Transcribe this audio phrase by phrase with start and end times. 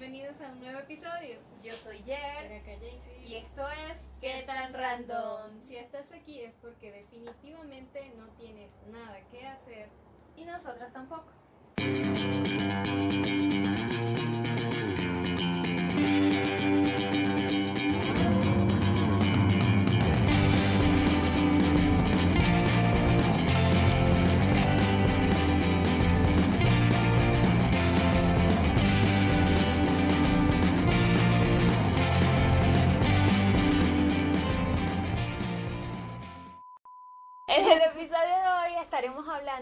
[0.00, 1.38] bienvenidos a un nuevo episodio.
[1.62, 2.50] Yo soy Jer
[3.24, 5.60] y esto es ¿Qué tan random?
[5.60, 9.88] Si estás aquí es porque definitivamente no tienes nada que hacer.
[10.36, 11.30] Y nosotros tampoco.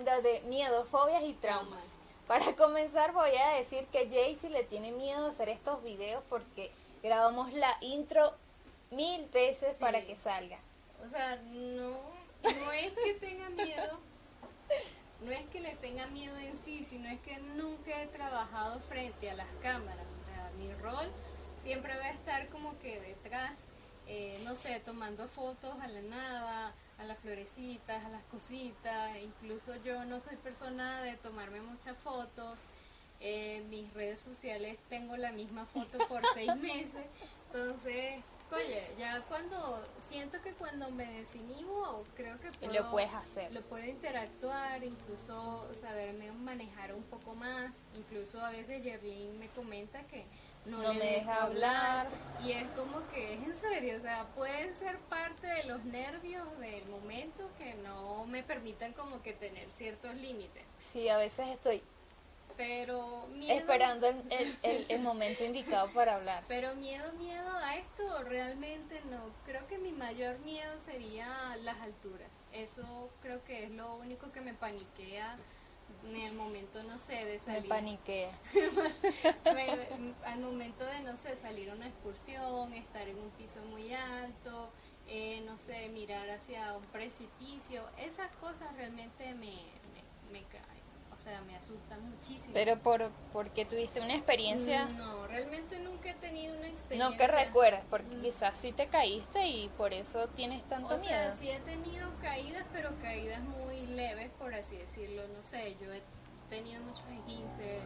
[0.04, 1.92] De miedo, fobias y traumas.
[2.26, 6.70] Para comenzar voy a decir que Jaycee le tiene miedo hacer estos videos porque
[7.02, 8.32] grabamos la intro
[8.90, 9.80] mil veces Sí.
[9.80, 10.58] para que salga.
[11.04, 12.00] O sea, no,
[12.42, 13.98] no es que tenga miedo,
[15.20, 19.30] no es que le tenga miedo en sí, sino es que nunca he trabajado frente
[19.30, 20.06] a las cámaras.
[20.16, 21.06] O sea, mi rol
[21.58, 23.66] siempre va a estar como que detrás,
[24.06, 29.16] eh, no sé, tomando fotos a la nada, a las florecitas, a las cositas.
[29.18, 32.58] Incluso yo no soy persona de tomarme muchas fotos.
[33.20, 37.04] En mis redes sociales tengo la misma foto por seis meses.
[37.46, 43.52] Entonces, oye, ya cuando siento que cuando me desinhibo, creo que puedo, Lo puedes hacer.
[43.52, 47.86] lo puedo interactuar, incluso saberme manejar un poco más.
[47.94, 50.26] Incluso a veces Yerlin me comenta que
[50.66, 52.06] no, me deja hablar.
[52.42, 56.58] Y es como que es en serio, o sea, pueden ser parte de los nervios
[56.58, 60.62] del momento que no me permitan como que tener ciertos límites.
[60.78, 61.82] Sí, a veces estoy
[62.56, 66.44] Pero miedo, esperando el, el- el- el momento indicado para hablar.
[66.48, 69.30] Pero miedo, miedo a esto realmente no.
[69.46, 72.28] Creo que mi mayor miedo sería las alturas.
[72.52, 75.36] Eso creo que es lo único que me paniquea
[76.04, 77.68] en el momento, no sé, de Me salir.
[77.68, 78.30] paniquea.
[79.54, 83.92] Me- al momento de, no sé, salir a una excursión, estar en un piso muy
[83.94, 84.70] alto,
[85.06, 89.54] eh, no sé, mirar hacia un precipicio, esas cosas realmente me,
[89.92, 90.71] me, me caen.
[91.12, 92.54] O sea, me asustan muchísimo.
[92.54, 97.10] Pero por porque tuviste una experiencia, No, realmente nunca he tenido una experiencia.
[97.10, 98.22] no que recuerdas, porque Mm.
[98.22, 101.36] quizás sí te caíste y por eso tienes tanto O sea, miedo.
[101.36, 105.22] sí he tenido caídas, pero caídas muy leves, por así decirlo.
[105.28, 106.02] No sé, yo he
[106.48, 107.82] tenido muchos esguinces,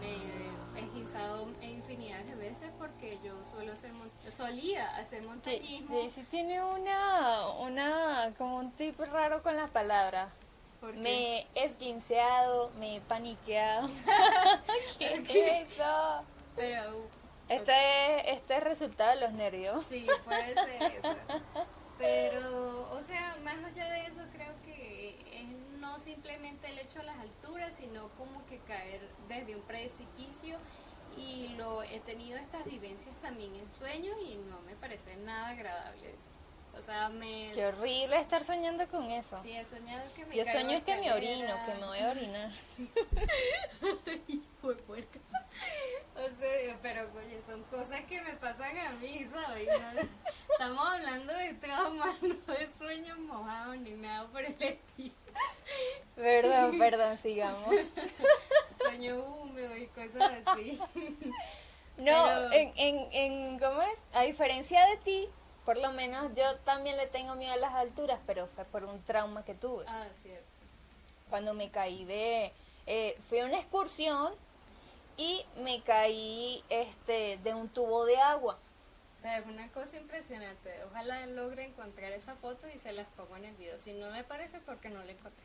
[0.00, 3.92] me he esguinzado infinidad de veces porque yo suelo hacer
[4.30, 5.96] solía hacer montañismo.
[6.00, 10.32] Jaycee tiene una, una, como un tip raro con las palabras.
[10.92, 13.88] Me he esguinceado, me he paniqueado.
[14.98, 15.30] ¿Qué es
[15.72, 16.22] eso?
[16.56, 17.08] Pero
[17.48, 17.72] Este
[18.30, 19.84] es, este es resultado de los nervios.
[19.86, 21.16] sí, puede ser eso.
[21.98, 27.04] Pero, o sea, más allá de eso, creo que es no simplemente el hecho de
[27.04, 30.58] las alturas, sino como que caer desde un precipicio.
[31.16, 36.16] Y lo he tenido estas vivencias también en sueños y no me parece nada agradable.
[36.76, 37.52] O sea, me.
[37.54, 39.40] Qué horrible estar soñando con eso.
[39.42, 41.98] Sí, he soñado que me Yo caigo sueño es que me orino, que me voy
[41.98, 42.50] a orinar.
[44.60, 45.18] Fue puerca.
[46.16, 49.68] O sea, pero oye, son cosas que me pasan a mí, ¿sabes?
[50.50, 55.14] Estamos hablando de traumas, no de sueños mojados ni nada por el estilo.
[56.16, 57.74] Perdón, perdón, sigamos.
[58.78, 60.78] Sueño húmedo y cosas así.
[61.96, 63.98] No, Pero- en, en, en, ¿cómo es?
[64.12, 65.28] A diferencia de ti,
[65.64, 69.02] por lo menos yo también le tengo miedo a las alturas, pero fue por un
[69.04, 69.84] trauma que tuve.
[69.88, 70.44] Ah, cierto.
[71.30, 72.52] Cuando me caí de...
[72.86, 74.34] eh, fui a una excursión
[75.16, 78.58] y me caí este de un tubo de agua.
[79.18, 80.70] O sea, es una cosa impresionante.
[80.90, 83.78] Ojalá logre encontrar esa foto y se las pongo en el video.
[83.78, 85.44] Si no me parece, porque no la encontré.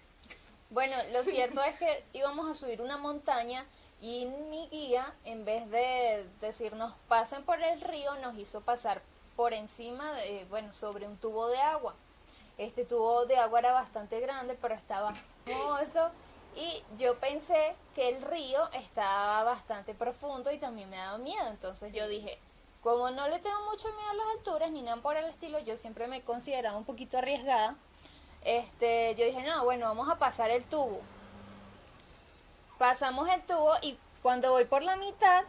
[0.70, 3.66] Bueno, lo cierto es que íbamos a subir una montaña
[4.02, 9.02] y mi guía, en vez de decirnos pasen por el río, nos hizo pasar
[9.40, 11.96] por encima, de, bueno, sobre un tubo de agua.
[12.58, 15.14] Este tubo de agua era bastante grande, pero estaba
[15.46, 16.10] hermoso.
[16.58, 21.48] Y yo pensé que el río estaba bastante profundo y también me daba miedo.
[21.48, 22.38] Entonces yo dije,
[22.84, 25.78] como no le tengo mucho miedo a las alturas ni nada por el estilo, yo
[25.78, 27.78] siempre me consideraba un poquito arriesgada.
[28.44, 31.00] Este, yo dije, no, bueno, vamos a pasar el tubo.
[32.78, 35.46] Pasamos el tubo y cuando voy por la mitad,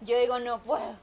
[0.00, 0.96] yo digo, no puedo,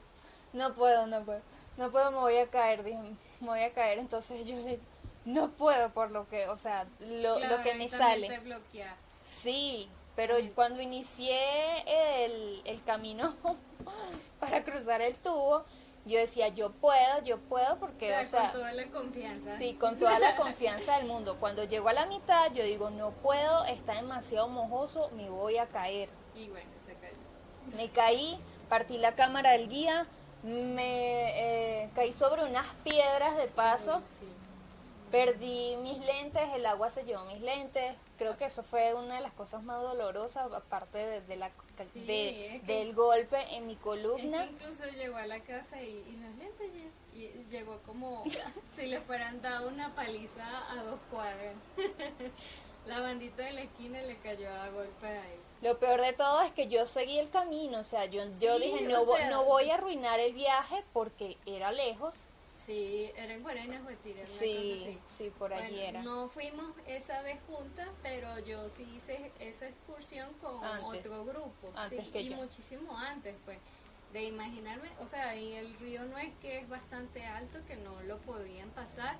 [0.51, 2.99] no puedo, no puedo, no puedo, me voy a caer, dije,
[3.39, 3.99] me voy a caer.
[3.99, 4.79] Entonces yo le,
[5.25, 8.27] no puedo por lo que, o sea, lo, lo que me sale.
[8.27, 8.41] te.
[9.23, 11.39] Sí, pero cuando inicié
[12.25, 13.35] el, el camino
[14.39, 15.63] para cruzar el tubo,
[16.05, 19.57] yo decía, yo puedo, yo puedo, O porque, sea, o sea, con toda la confianza.
[19.57, 21.37] sí, con toda la confianza del mundo.
[21.39, 25.67] Cuando llego a la mitad, yo digo, no puedo, está demasiado mojoso, me voy a
[25.67, 26.09] caer.
[26.35, 27.15] Y bueno, se cayó.
[27.77, 28.37] Me caí,
[28.67, 30.05] partí la cámara del guía,
[30.43, 34.27] me eh, caí sobre unas piedras de paso, Sí.
[35.11, 37.95] perdí mis lentes, el agua se llevó mis lentes.
[38.17, 41.51] Creo que eso fue una de las cosas más dolorosas, aparte de, de la,
[41.91, 44.45] Sí, de- es que- del golpe en mi Es columna.
[44.45, 46.71] que incluso llegó a la casa y, y los lentes
[47.13, 48.23] y, y llegó como
[48.71, 51.55] si le fueran dado una paliza a dos cuadras.
[52.85, 55.39] la bandita de la esquina le cayó a golpe ahí.
[55.63, 58.81] Lo peor de todo es que yo seguí el camino, o sea, yo, yo dije,
[58.81, 62.13] no, vo- sea- no voy a arruinar el viaje porque era lejos.
[62.55, 64.99] Sí, era en una cosa Sí, así.
[65.17, 66.01] sí, por allí Bueno, era.
[66.03, 70.99] No fuimos esa vez juntas, pero yo sí hice esa excursión con Antes.
[71.07, 71.71] otro grupo.
[71.75, 72.35] Antes sí, que y yo.
[72.35, 73.57] muchísimo antes, pues.
[74.13, 77.99] De imaginarme, o sea, y el río no es que es bastante alto, que no
[78.03, 79.17] lo podían pasar.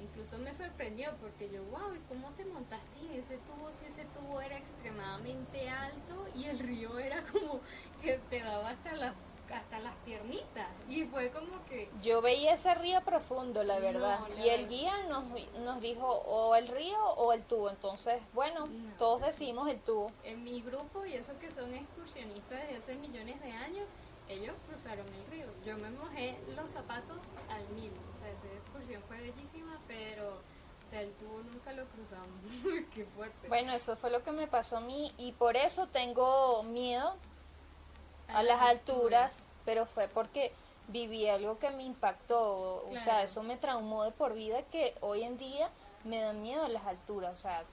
[0.00, 4.04] Incluso me sorprendió porque yo, wow, ¿y cómo te montaste en ese tubo si ese
[4.06, 7.60] tubo era extremadamente alto y el río era como
[8.00, 9.14] que te daba hasta las,
[9.52, 10.68] hasta las piernitas?
[10.88, 14.20] Y fue como que, Yo veía ese río profundo, la No, verdad.
[14.28, 15.24] la y el guía nos,
[15.60, 17.68] nos dijo o el río o el tubo.
[17.70, 18.94] Entonces, bueno, No.
[18.98, 20.12] todos decimos el tubo.
[20.24, 23.86] En mi grupo, y eso que son excursionistas desde hace millones de años,
[24.28, 25.46] ellos cruzaron el río.
[25.64, 27.92] Yo me mojé los zapatos al mil.
[28.12, 32.40] O sea, esa excursión fue bellísima, pero o sea, el tubo nunca lo cruzamos.
[32.94, 33.48] Qué fuerte.
[33.48, 37.16] Bueno, eso fue lo que me pasó a mí y por eso tengo miedo
[38.28, 40.52] a, A las alturas, pero fue porque
[40.88, 45.22] viví algo que me impactó, o sea, eso me traumó de por vida que hoy
[45.22, 45.68] en día
[46.04, 47.64] me da miedo a las alturas, o sea,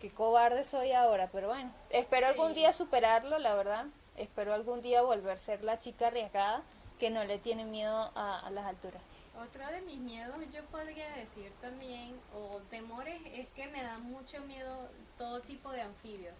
[0.00, 2.32] qué cobarde soy ahora, pero bueno, espero Sí.
[2.32, 6.62] algún día superarlo, la verdad, espero algún día volver a ser la chica arriesgada
[6.98, 9.02] que no le tiene miedo a, a las alturas.
[9.38, 14.40] Otro de mis miedos, yo podría decir también, o temores, es que me da mucho
[14.42, 16.34] miedo todo tipo de anfibios.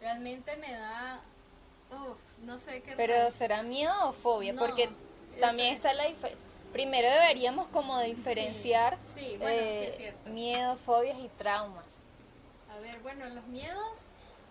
[0.00, 1.20] Realmente me da,
[1.90, 3.32] uf, no sé qué Pero tal.
[3.32, 4.88] será miedo o fobia, No, porque
[5.40, 6.04] también está la
[6.72, 10.30] primero deberíamos como diferenciar Sí, sí, bueno, sí eh, es cierto.
[10.30, 11.84] miedo, fobias y traumas.
[12.76, 14.08] A ver, bueno, los miedos,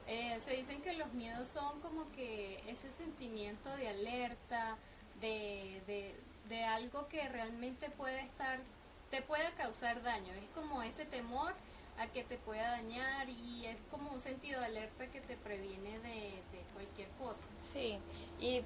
[0.07, 4.77] eh, se dicen que los miedos son como que ese sentimiento de alerta,
[5.21, 6.15] de, de,
[6.49, 8.59] de algo que realmente puede estar,
[9.09, 10.33] te pueda causar daño.
[10.33, 11.53] Es como ese temor
[11.97, 15.97] a que te pueda dañar y es como un sentido de alerta que te previene
[15.99, 17.47] de, de cualquier cosa.
[17.71, 17.97] Sí,
[18.39, 18.63] y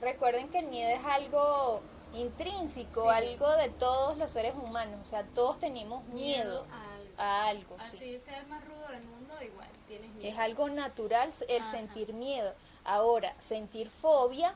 [0.00, 1.80] recuerden que el miedo es algo
[2.12, 3.08] intrínseco, Sí.
[3.08, 6.95] algo de todos los seres humanos, o sea, todos tenemos miedo, a algo.
[7.18, 7.76] A algo.
[7.90, 7.96] sí.
[7.96, 10.32] Así sea el más rudo del mundo, igual tienes miedo.
[10.32, 11.70] Es algo natural el Ajá.
[11.70, 12.54] sentir miedo.
[12.84, 14.54] Ahora, sentir fobia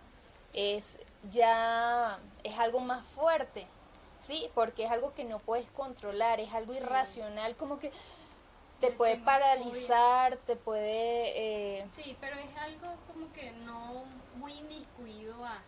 [0.52, 0.98] es
[1.32, 3.66] ya es algo más fuerte,
[4.22, 4.48] ¿sí?
[4.54, 6.78] Porque es algo que no puedes controlar, es algo Sí.
[6.80, 7.92] irracional, como que
[8.80, 11.78] te Yo puede paralizar, te puede...
[11.80, 14.04] eh, Sí, pero es algo como que no
[14.34, 15.62] muy inmiscuido a,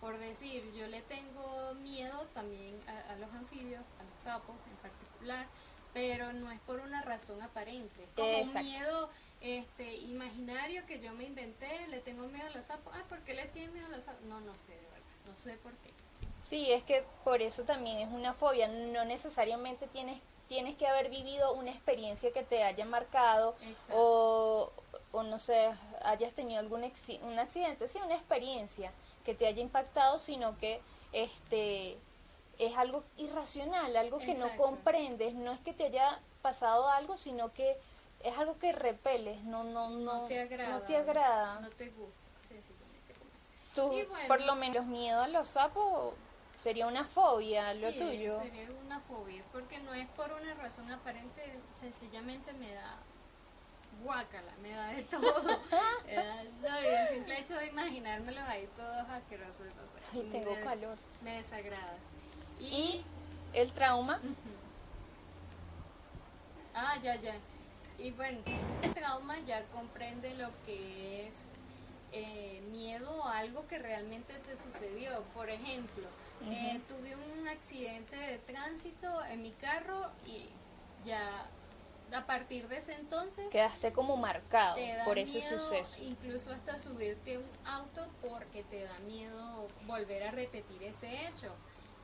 [0.00, 4.76] por decir, yo le tengo miedo también a, a los anfibios, a los sapos en
[4.78, 5.46] particular,
[5.92, 8.58] pero no es por una razón aparente, como Exacto.
[8.60, 9.10] un miedo
[9.40, 13.34] este imaginario que yo me inventé, le tengo miedo a los sapos, ah, ¿por qué
[13.34, 14.22] le tienes miedo a los sapos?
[14.22, 15.90] No, no sé, de verdad, no sé por qué.
[16.40, 18.68] Sí, es que por eso también es una fobia.
[18.68, 23.94] No necesariamente tienes, tienes que haber vivido una experiencia que te haya marcado Exacto.
[23.96, 24.72] o,
[25.12, 25.70] o no sé,
[26.02, 28.92] hayas tenido algún acci- un accidente, sí, una experiencia
[29.24, 30.80] que te haya impactado, sino que
[31.12, 31.96] este
[32.58, 34.62] es algo irracional, algo que no Exacto.
[34.62, 37.76] comprendes, no es que te haya pasado algo, sino que
[38.20, 40.78] es algo que repeles, no no no, no te agrada.
[40.78, 41.60] no te agrada.
[41.60, 42.20] No te gusta.
[43.74, 44.28] Tú, bueno.
[44.28, 46.12] por lo menos miedo a los sapos
[46.60, 48.38] sería una fobia, lo Sí, tuyo.
[48.38, 52.98] Sería una fobia, porque no es por una razón aparente, sencillamente me da
[54.04, 55.42] guácala, me da de todo.
[56.04, 59.98] Me da- no, el simple hecho de imaginármelos ahí todos asquerosos, no sé.
[60.12, 60.98] Ay, tengo me, calor.
[61.22, 61.94] Me desagrada.
[62.62, 63.04] Y, Y
[63.58, 64.20] el trauma.
[66.74, 67.34] Ah, ya, ya.
[67.98, 68.38] Y bueno,
[68.82, 71.48] el trauma ya comprende lo que es
[72.12, 75.22] eh, miedo a algo que realmente te sucedió.
[75.34, 76.06] Por ejemplo,
[76.50, 80.48] eh, tuve un accidente de tránsito en mi carro y
[81.04, 81.46] ya
[82.12, 86.02] a partir de ese entonces quedaste como marcado por ese miedo suceso.
[86.02, 91.54] incluso hasta subirte a un auto porque te da miedo volver a repetir ese hecho.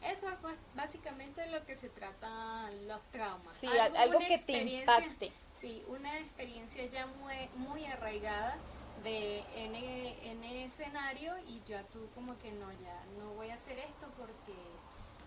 [0.03, 3.57] Eso es bas- básicamente lo que se trata los traumas.
[3.57, 5.33] Sí, al- algo que te impacte.
[5.55, 8.57] Sí, una experiencia ya muy, muy arraigada
[9.03, 13.79] de N, N escenario y ya tú como que no, ya no voy a hacer
[13.79, 14.55] esto porque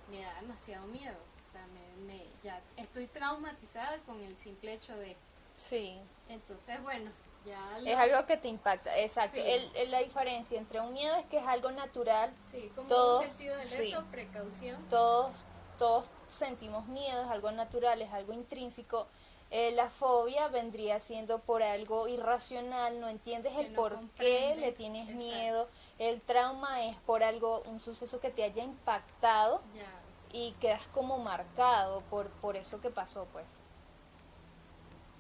[0.10, 1.18] me da demasiado miedo.
[1.46, 5.18] O sea, me, me- ya estoy traumatizada con el simple hecho de...
[5.58, 6.00] Sí.
[6.30, 7.12] Entonces, bueno,
[7.46, 9.38] Ya Es algo que te impacta, exacto.
[9.38, 9.42] Sí.
[9.44, 13.20] El- el- la diferencia entre un miedo es que es algo natural, Sí, como todo-
[13.20, 14.06] un sentido de alerta sí.
[14.12, 14.90] precaución.
[14.90, 15.36] todos,
[15.80, 19.08] todos sentimos miedo, es algo natural, es algo intrínseco.
[19.50, 24.56] Eh, la fobia vendría siendo por algo irracional, no entiendes Que el no por qué
[24.56, 25.24] le tienes exacto.
[25.24, 25.68] miedo.
[26.00, 29.90] El trauma es por algo, un suceso que te haya impactado Ya.
[30.32, 33.46] y quedas como marcado por, por eso que pasó, pues.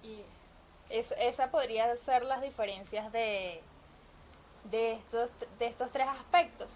[0.03, 0.21] Y
[0.91, 3.61] Es, esa podría ser las diferencias de,
[4.65, 6.69] de, estos, de estos tres aspectos.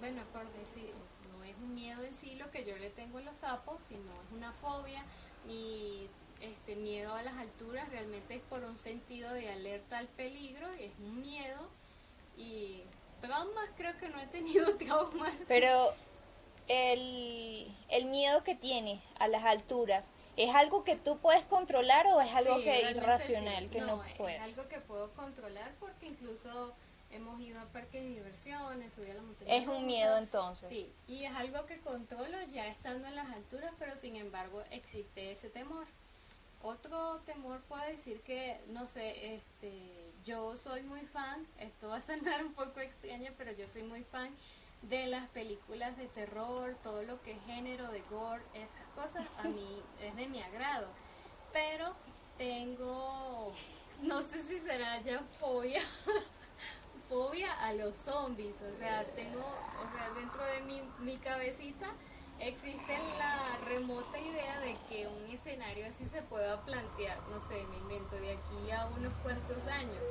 [0.00, 0.92] bueno, por decir,
[1.36, 4.12] no es un miedo en sí lo que yo le tengo a los sapos, sino
[4.22, 5.04] es una fobia.
[5.46, 6.08] Mi
[6.40, 10.92] este miedo a las alturas realmente es por un sentido de alerta al peligro, es
[10.98, 11.68] un miedo.
[12.36, 12.82] Y
[13.20, 15.34] traumas, creo que no he tenido traumas.
[15.48, 15.94] Pero
[16.68, 20.04] el, el miedo que tienes a las alturas,
[20.36, 23.70] ¿es algo que tú puedes controlar o es algo Sí, que es irracional, sí.
[23.70, 24.40] que no, es puedes?
[24.40, 26.74] algo que puedo controlar porque incluso
[27.10, 29.54] hemos ido a parques de diversiones, subí a la montaña.
[29.54, 29.86] Es un rusa.
[29.86, 30.68] miedo entonces.
[30.68, 35.30] Sí, y es algo que controlo ya estando en las alturas, pero sin embargo existe
[35.30, 35.86] ese temor.
[36.62, 42.00] Otro temor puedo decir que, no sé, este, yo soy muy fan, esto va a
[42.00, 44.34] sonar un poco extraño, pero yo soy muy fan
[44.88, 49.44] de las películas de terror, todo lo que es género de gore, esas cosas a
[49.44, 50.88] mí es de mi agrado.
[51.52, 51.94] Pero
[52.36, 53.52] tengo,
[54.02, 55.80] no sé si será ya fobia,
[57.08, 61.92] fobia a los zombies, o sea, tengo, o sea, dentro de mi, mi cabecita
[62.40, 67.76] existe la remota idea de que un escenario así se pueda plantear, no sé, me
[67.76, 70.02] invento de aquí a unos cuantos años.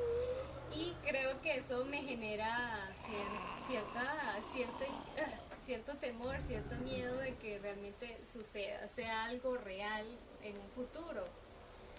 [0.76, 4.86] Y creo que eso me genera cier- cierta, cierto,
[5.64, 10.06] cierto temor, cierto miedo de que realmente suceda, sea algo real
[10.42, 11.26] en un futuro.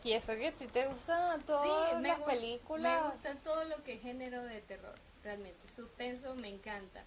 [0.02, 3.02] Y eso que a ti te gustan todas me las gu- películas.
[3.04, 5.66] Me gusta todo lo que es género de terror, realmente.
[5.69, 7.04] Suspenso me encanta.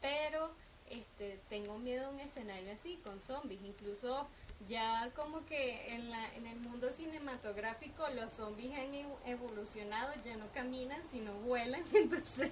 [0.00, 0.54] Pero
[0.90, 3.60] este tengo miedo a un escenario así, con zombies.
[3.62, 4.28] Incluso
[4.66, 10.36] ya como que en, la, en el mundo cinematográfico los zombies han evo- evolucionado, ya
[10.36, 11.82] no caminan, sino vuelan.
[11.94, 12.50] Entonces,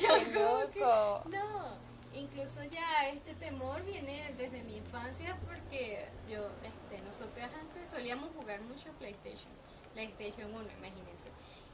[0.00, 1.22] yo ¡Qué como que- loco!
[1.30, 1.78] no,
[2.12, 8.60] incluso ya este temor viene desde mi infancia porque yo, este, nosotros antes solíamos jugar
[8.62, 9.50] mucho PlayStation,
[9.94, 11.28] PlayStation 1, imagínense.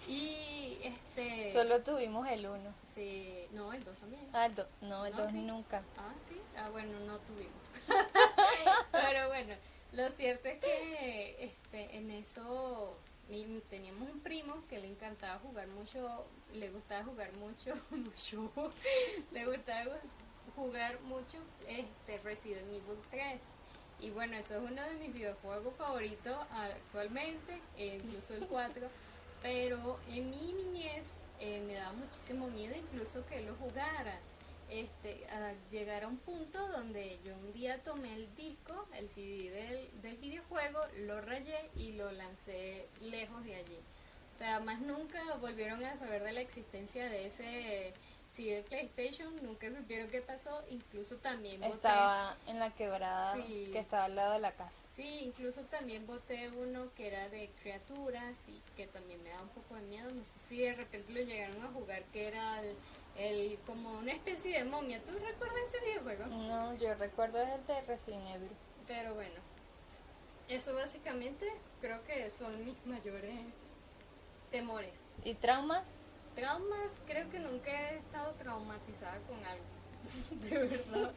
[0.06, 2.72] Y este, Solo tuvimos el uno.
[2.86, 4.28] sí, no, el 2 también.
[4.32, 5.38] Ah, el do- no, el No, dos sí.
[5.40, 5.82] nunca.
[5.96, 7.52] Ah, sí, ah, bueno, no tuvimos.
[8.92, 9.54] Pero bueno,
[9.92, 12.96] lo cierto es que este, en eso
[13.28, 18.52] mi- teníamos un primo que le encantaba jugar mucho, le gustaba jugar mucho, mucho,
[19.32, 19.96] le gustaba
[20.54, 23.42] jugar mucho este Resident Evil 3.
[23.98, 28.86] Y bueno, eso es uno de mis videojuegos favoritos actualmente, e incluso el 4.
[29.42, 34.18] Pero en mi niñez eh, me daba muchísimo miedo incluso que lo jugara
[34.68, 39.50] este, a llegar a un punto donde yo un día tomé el disco, el CD
[39.50, 43.78] del, del videojuego, lo rayé y lo lancé lejos de allí.
[44.34, 47.94] O sea, más nunca volvieron a saber de la existencia de ese
[48.36, 53.70] CD de PlayStation, nunca supieron qué pasó, incluso también boté, Estaba en la quebrada Sí.
[53.72, 54.84] que estaba al lado de la casa.
[54.88, 59.48] sí, incluso también boté uno que era de criaturas y que también me daba un
[59.50, 62.76] poco de miedo, no sé si de repente lo llegaron a jugar, que era el,
[63.16, 66.26] el- como una especie de momia, ¿tú recuerdas ese videojuego?
[66.26, 68.50] No, yo recuerdo el de Resident Evil.
[68.86, 69.40] Pero bueno,
[70.48, 71.50] eso básicamente
[71.80, 73.34] creo que son mis mayores
[74.50, 75.04] temores.
[75.24, 75.88] ¿Y traumas?
[76.36, 79.64] Traumas, creo que nunca he estado traumatizada con algo.
[80.30, 81.12] De verdad.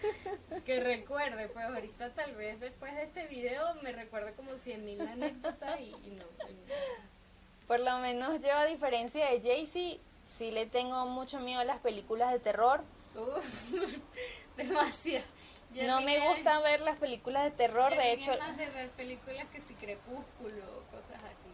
[0.66, 5.02] Que recuerde, pues ahorita tal vez después de este video me recuerdo como 100 mil
[5.02, 6.24] anécdotas y, y no.
[6.50, 11.66] y Por lo menos yo, a diferencia de Jaycee, sí le tengo mucho miedo a
[11.66, 12.82] las películas de terror.
[13.16, 13.74] Uf,
[14.58, 15.26] demasiado.
[15.74, 18.90] Ya no me tenía- gusta ver las películas de terror, de hecho, más de ver
[18.92, 21.48] películas que si Crepúsculo o cosas así.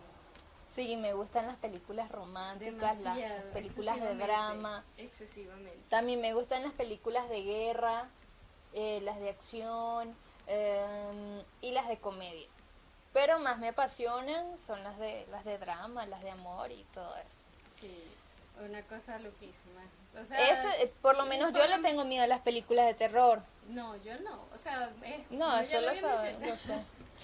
[0.75, 3.17] Sí, me gustan las películas románticas, las-
[3.53, 4.83] películas de drama.
[4.97, 5.79] Excesivamente.
[5.89, 8.09] También me gustan las películas de guerra,
[8.73, 10.15] eh, las de acción
[10.47, 12.47] em, y las de comedia.
[13.13, 17.15] Pero más me apasionan son las de las de drama, las de amor y todo
[17.15, 17.35] eso.
[17.79, 18.03] Sí,
[18.63, 19.81] una cosa loquísima.
[20.21, 22.85] O sea, Eso, eh, por lo menos yo le lo- tengo miedo a las películas
[22.85, 23.41] de terror.
[23.69, 24.45] No, yo no.
[24.53, 26.37] O sea, es, No, eso lo saben.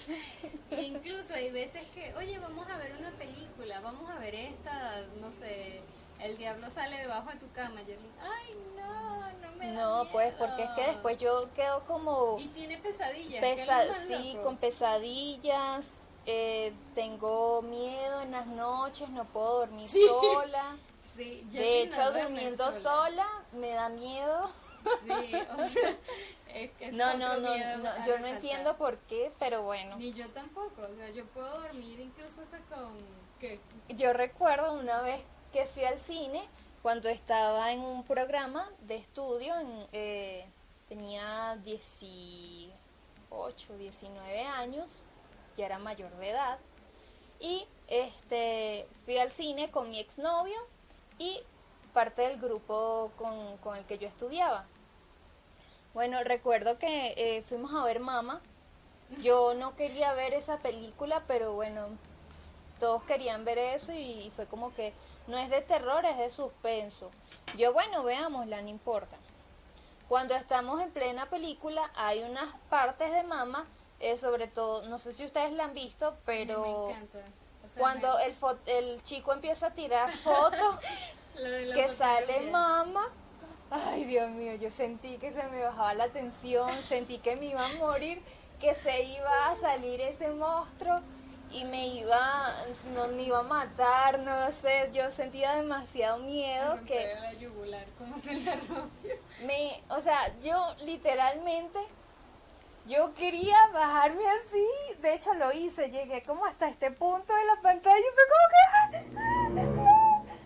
[0.70, 5.30] Incluso hay veces que, oye, vamos a ver una película, vamos a ver esta, no
[5.32, 5.80] sé,
[6.20, 7.80] El diablo sale debajo de tu cama.
[7.82, 10.92] Yo digo, ay, no, no me da No, pues porque es que miedo".
[10.92, 13.40] después yo quedo como Y tiene pesadillas.
[13.40, 14.44] pesa sí, loco.
[14.44, 15.86] con pesadillas.
[16.24, 20.06] eh, tengo miedo en las noches, no puedo dormir Sí.
[20.06, 20.76] sola.
[21.16, 23.26] Sí, De hecho, no durmiendo sola.
[23.52, 24.50] me da miedo.
[25.04, 25.94] Sí, o sea,
[26.54, 29.96] es que es no, no, no, no, yo no entiendo por qué, pero bueno.
[29.96, 32.96] Ni yo tampoco, o sea, yo puedo dormir incluso hasta con...
[33.40, 35.20] que Yo recuerdo una vez
[35.52, 36.42] que fui al cine
[36.82, 40.44] cuando estaba en un programa de estudio, en, eh,
[40.88, 42.72] tenía 18,
[43.78, 45.02] 19 años,
[45.56, 46.58] ya era mayor de edad,
[47.38, 50.58] y este fui al cine con mi exnovio
[51.18, 51.40] y
[51.92, 54.66] parte del grupo con, con el que yo estudiaba.
[55.94, 58.40] Bueno, recuerdo que eh, fuimos a ver Mama.
[59.22, 61.88] Yo no quería ver esa película, pero bueno,
[62.80, 64.94] todos querían ver eso y fue como que
[65.26, 67.10] no es de terror, es de suspenso.
[67.58, 69.16] Yo, bueno, veámosla, no importa.
[70.08, 73.66] Cuando estamos en plena película, hay unas partes de Mama,
[74.00, 77.18] eh, sobre todo, no sé si ustedes la han visto, pero me encanta.
[77.66, 78.34] O sea, cuando me- el,
[78.66, 80.76] el chico empieza a tirar fotos
[81.74, 82.52] que sale fotografía.
[83.74, 87.64] Ay Dios mío, yo sentí que se me bajaba la tensión, sentí que me iba
[87.64, 88.22] a morir,
[88.60, 91.00] que se iba a salir ese monstruo
[91.50, 92.54] y me iba,
[92.94, 97.32] no me iba a matar, no lo sé, yo sentía demasiado miedo que rompió la
[97.34, 99.14] yugular, como se la rompió.
[99.46, 101.78] me, o sea, yo literalmente,
[102.86, 104.66] yo quería bajarme así,
[105.00, 108.48] de hecho lo hice, llegué como hasta este punto de la pantalla y fue como
[108.50, 110.01] que, "Ah,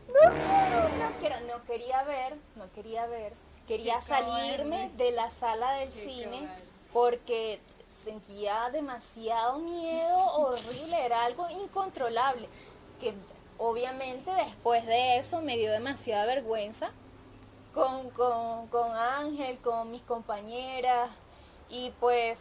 [0.08, 3.32] no, quiero, no quiero, no quería ver, no quería ver,
[3.66, 6.48] quería Qué salirme de la sala del Qué cine
[6.92, 12.48] porque sentía demasiado miedo, horrible, era algo incontrolable,
[13.00, 13.14] que
[13.58, 16.90] obviamente después de eso me dio demasiada vergüenza
[17.76, 21.10] con, con, con Ángel, con mis compañeras.
[21.68, 22.38] Y pues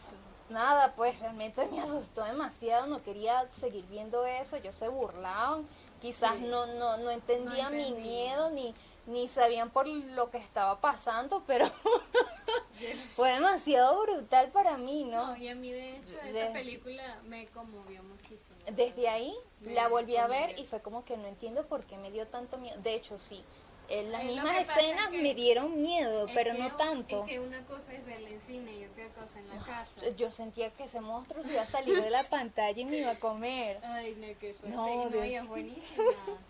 [0.50, 5.68] nada, pues realmente me asustó demasiado, no quería seguir viendo eso, ellos se burlaban,
[6.06, 6.46] quizás Sí.
[6.46, 8.76] no, no, no entendían mi miedo ni,
[9.08, 11.66] ni sabían por lo que estaba pasando, pero
[13.16, 15.28] fue demasiado brutal para mí, ¿no?
[15.28, 18.56] No, y a mí de hecho esa película me conmovió muchísimo.
[18.72, 21.98] Desde ahí Me la volví a ver y fue como que no entiendo por qué
[21.98, 22.80] me dio tanto miedo.
[22.82, 23.44] De hecho, sí,
[23.90, 27.24] en las Es lo mismas es escenas que- me dieron miedo, pero no tanto.
[27.26, 30.10] Es que una cosa es verla en cine y otra cosa en la casa.
[30.18, 33.12] Yo sentía que ese monstruo se iba a salir de la pantalla y me iba
[33.12, 33.80] a comer.
[33.84, 34.70] Ay, no, qué suerte.
[34.76, 36.04] No, no, es buenísima.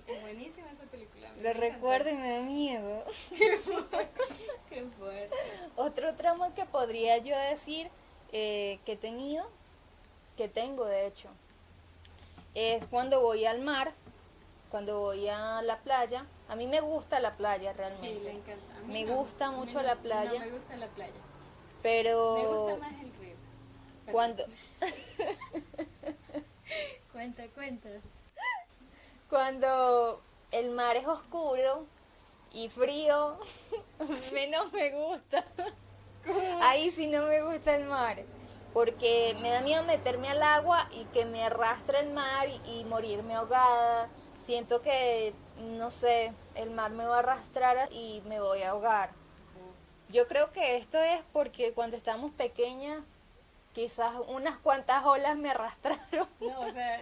[0.07, 1.29] Es buenísima esa película.
[1.41, 3.03] Lo recuerdo y me da miedo.
[4.69, 5.35] Qué fuerte.
[5.75, 7.89] Otro tramo que podría yo decir
[8.31, 9.45] eh, que he tenido,
[10.37, 11.29] que tengo de hecho,
[12.53, 13.93] es cuando voy al mar,
[14.69, 16.25] cuando voy a la playa.
[16.49, 18.19] A mí me gusta la playa Sí, realmente.
[18.21, 18.77] le encanta.
[18.77, 20.33] A mí Me no, gusta a mí mucho no- la playa.
[20.33, 21.21] No me gusta la playa.
[21.81, 23.35] Pero Me gusta más el río.
[24.05, 24.13] Perdón.
[24.13, 24.45] cuando,
[27.11, 27.89] Cuenta, cuenta.
[29.29, 31.85] cuando el mar es oscuro
[32.53, 33.37] y frío,
[34.33, 35.45] menos me gusta.
[36.61, 38.17] Ahí sí no me gusta el mar,
[38.73, 42.85] porque me da miedo meterme al agua y que me arrastre el mar y, y
[42.85, 44.09] morirme ahogada.
[44.45, 49.09] Siento que, no sé, el mar me va a arrastrar y me voy a ahogar.
[50.09, 53.01] Yo creo que esto es porque cuando estábamos pequeñas,
[53.73, 56.27] quizás unas cuantas olas me arrastraron.
[56.39, 57.01] No, o sea,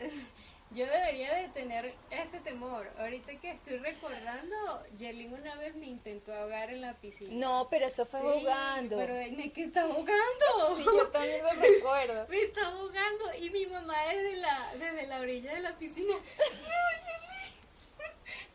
[0.73, 2.89] yo debería de tener ese temor.
[2.97, 4.55] Ahorita que estoy recordando,
[4.97, 7.31] Yelin una vez me intentó ahogar en la piscina.
[7.33, 8.97] No, pero eso fue Sí, jugando.
[8.97, 10.75] Pero me que está ahogando.
[10.77, 12.27] Sí, yo también lo recuerdo.
[12.29, 16.13] Me está ahogando y mi mamá desde la, desde la orilla de la piscina.
[16.38, 17.62] No, Yelin.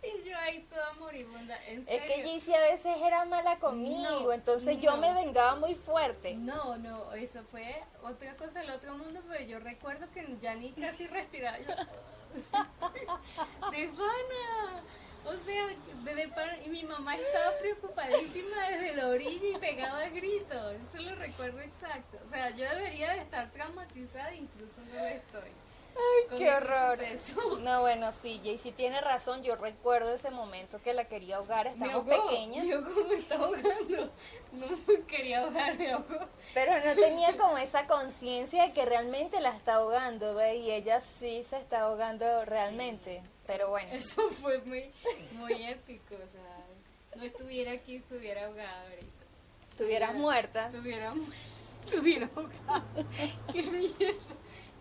[0.03, 1.57] Y yo ahí toda moribunda.
[1.67, 2.03] En Es serio.
[2.07, 4.99] que Jaycee a veces era mala conmigo, No, entonces yo no.
[4.99, 6.35] me vengaba muy fuerte.
[6.35, 10.73] No, no, eso fue otra cosa del otro mundo, pero yo recuerdo que ya ni
[10.73, 11.59] casi respiraba.
[11.59, 11.67] Yo,
[13.71, 14.83] de pana.
[15.25, 15.67] O sea,
[16.05, 16.57] de, de pana.
[16.65, 20.75] Y mi mamá estaba preocupadísima desde la orilla y pegaba gritos.
[20.87, 22.19] Eso lo recuerdo exacto.
[22.25, 25.51] O sea, yo debería de estar traumatizada, incluso no lo estoy.
[25.99, 26.99] Ay, qué horror.
[27.63, 31.73] No, bueno, sí, Jaycee tiene razón, yo recuerdo ese momento que la quería ahogar, Me
[31.73, 34.11] estábamos ahogó, pequeñas, me ahogó, me está ahogando.
[34.53, 36.29] No quería ahogar, me ahogó.
[36.55, 40.57] pero no tenía como esa conciencia de que realmente la está ahogando, ¿ve?
[40.57, 43.93] Y ella sí se está ahogando realmente, pero bueno.
[43.93, 44.93] Eso fue muy,
[45.33, 49.25] muy épico, o sea, no estuviera aquí, estuviera ahogada ahorita.
[49.71, 50.67] Estuvieras muerta.
[50.67, 51.15] Estuviera,
[51.85, 52.85] estuviera ahogada.
[53.53, 54.19] Qué miedo,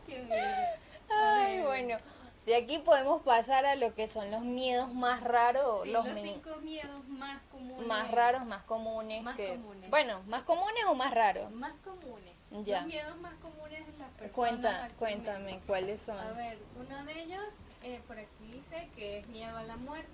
[0.05, 0.86] qué miedo.
[1.09, 1.97] Ay, bueno.
[2.45, 6.17] De aquí podemos pasar a lo que son los miedos más raros, Sí, los, los
[6.17, 7.85] cinco miedos más comunes.
[7.85, 9.21] más raros, más comunes.
[9.21, 9.89] Más que- comunes.
[9.89, 11.51] Bueno, más comunes o más raros.
[11.51, 12.33] Más comunes.
[12.63, 12.79] Ya.
[12.79, 14.31] Los miedos más comunes de las personas.
[14.33, 16.17] Cuenta, cuéntame, ¿cuáles son?
[16.17, 20.07] A ver, uno de ellos, eh, por aquí dice que es miedo a la muerte.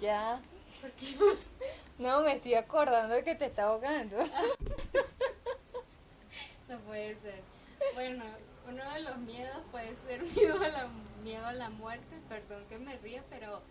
[0.00, 0.40] Ya.
[0.80, 1.06] Porque
[1.98, 4.16] No, me estoy acordando de que te está ahogando.
[6.68, 7.40] no puede ser.
[7.94, 8.24] Bueno,
[8.68, 10.88] uno de los miedos puede ser miedo a la,
[11.22, 12.20] miedo a la muerte.
[12.28, 13.62] Perdón que me ría, pero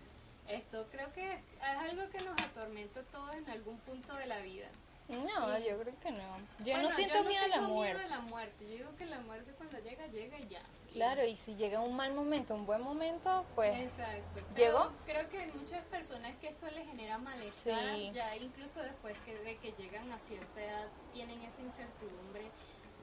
[0.48, 4.40] esto creo que es, algo que nos atormenta a todos en algún punto de la
[4.40, 4.68] vida.
[5.10, 6.38] No, Y- yo creo que no.
[6.60, 7.94] Yo Bueno, no siento miedo a la muerte.
[8.00, 8.64] miedo a la muerte.
[8.66, 10.62] Yo digo que la muerte cuando llega, llega y ya.
[10.94, 14.42] Claro, y si llega un mal momento, un buen momento, pues Exacto.
[14.56, 14.94] ¿Llegó?
[15.06, 18.12] Creo que hay muchas personas que esto les genera malestar, Sí.
[18.14, 22.50] ya incluso después que, de que llegan a cierta edad, tienen esa incertidumbre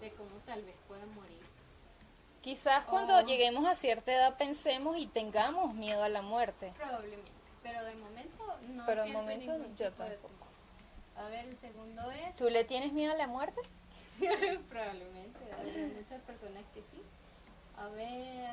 [0.00, 1.39] de cómo tal vez puedan morir.
[2.42, 3.22] Quizás cuando Oh.
[3.22, 6.72] lleguemos a cierta edad pensemos y tengamos miedo a la muerte.
[6.76, 7.30] Probablemente.
[7.62, 10.40] Pero de momento no Pero de siento momento ningún yo tipo de temor.
[11.16, 12.34] A ver, el segundo es...
[12.36, 13.60] ¿Tú le tienes miedo a la muerte?
[14.68, 17.02] Probablemente, hay muchas personas que sí.
[17.76, 18.50] A ver,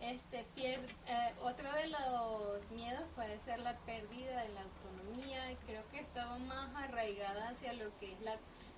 [0.00, 5.42] este pier- eh, otro de los miedos puede ser la pérdida de la autonomía.
[5.66, 8.36] Creo que estaba más arraigada hacia lo que es la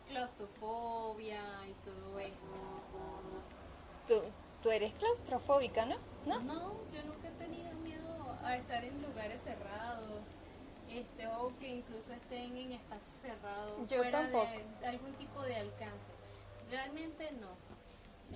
[0.09, 2.62] claustrofobia y todo esto.
[4.07, 4.21] Tú,
[4.62, 5.97] tú eres claustrofóbica, ¿no?
[6.27, 6.40] ¿No?
[6.40, 10.23] No, yo nunca he tenido miedo a estar en lugares cerrados.
[10.90, 14.47] Este, o que incluso estén en espacios cerrados, Yo fuera tampoco.
[14.81, 16.09] de, algún tipo de alcance.
[16.71, 17.49] Realmente no.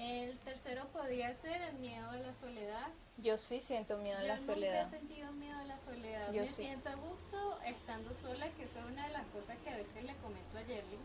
[0.00, 2.88] El tercero podría ser el miedo a la soledad.
[3.18, 4.84] Yo sí siento miedo a Yo la nunca he soledad.
[4.90, 6.32] sentido miedo a la soledad.
[6.32, 6.54] Yo Me sí.
[6.64, 10.02] siento a gusto estando sola, que eso es una de las cosas que a veces
[10.04, 11.00] le comento a Yerlin,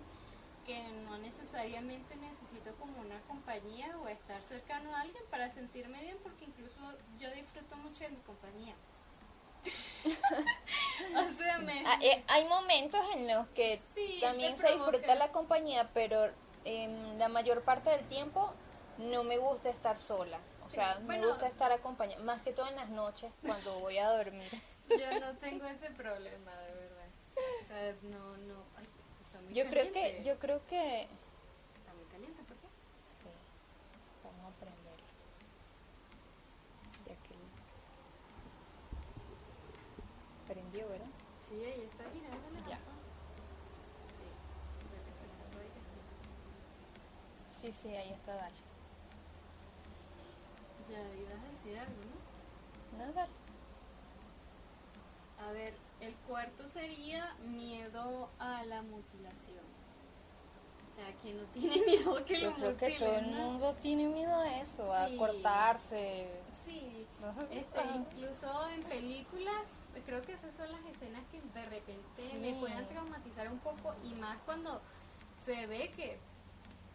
[0.66, 6.18] que no necesariamente necesito como una compañía o estar cercano a alguien para sentirme bien,
[6.24, 6.80] porque incluso
[7.20, 8.76] yo disfruto mucho de mi compañía.
[11.16, 11.84] o sea, me...
[11.86, 16.30] Ah, eh, hay momentos en los que Sí, también se disfruta la compañía, pero
[16.66, 18.54] em, la mayor parte del tiempo
[18.98, 20.40] no me gusta estar sola.
[20.64, 23.98] O Sí, sea, me gusta estar acompañada, más que todo en las noches cuando voy
[23.98, 24.50] a dormir.
[24.90, 27.08] Yo no tengo ese problema, de verdad.
[27.36, 28.73] O sea, no, no...
[29.54, 30.24] Yo creo que, caliente.
[30.24, 31.02] yo creo que
[31.78, 32.68] Está muy caliente, ¿por qué?
[33.04, 33.30] sí.
[34.24, 35.06] Vamos a prenderlo.
[37.06, 37.36] Ya que
[40.48, 41.08] prendió, ¿verdad?
[41.38, 42.80] Sí, ahí está girando la Ya.
[47.48, 47.72] Sí.
[47.72, 48.56] Sí, sí, ahí está, dale.
[50.90, 52.02] Ya ibas a decir algo,
[52.98, 53.14] ¿no?
[53.14, 53.32] Dale.
[55.38, 55.74] A ver,
[56.06, 59.64] el cuarto sería miedo a la mutilación.
[60.92, 63.76] O sea, quien no tiene miedo a que Yo lo creo que todo el mundo
[63.82, 66.40] tiene miedo a eso, a cortarse.
[66.66, 67.08] Sí,
[67.50, 72.38] este, incluso en películas, creo que esas son las escenas que de repente Sí.
[72.38, 74.82] me pueden traumatizar un poco y más cuando
[75.36, 76.20] se ve que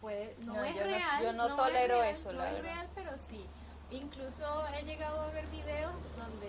[0.01, 1.23] puede, no, No, es yo no- real.
[1.25, 2.63] yo no tolero real, eso, no la es verdad.
[2.75, 3.45] real, pero sí.
[3.91, 6.49] Incluso he llegado a ver videos donde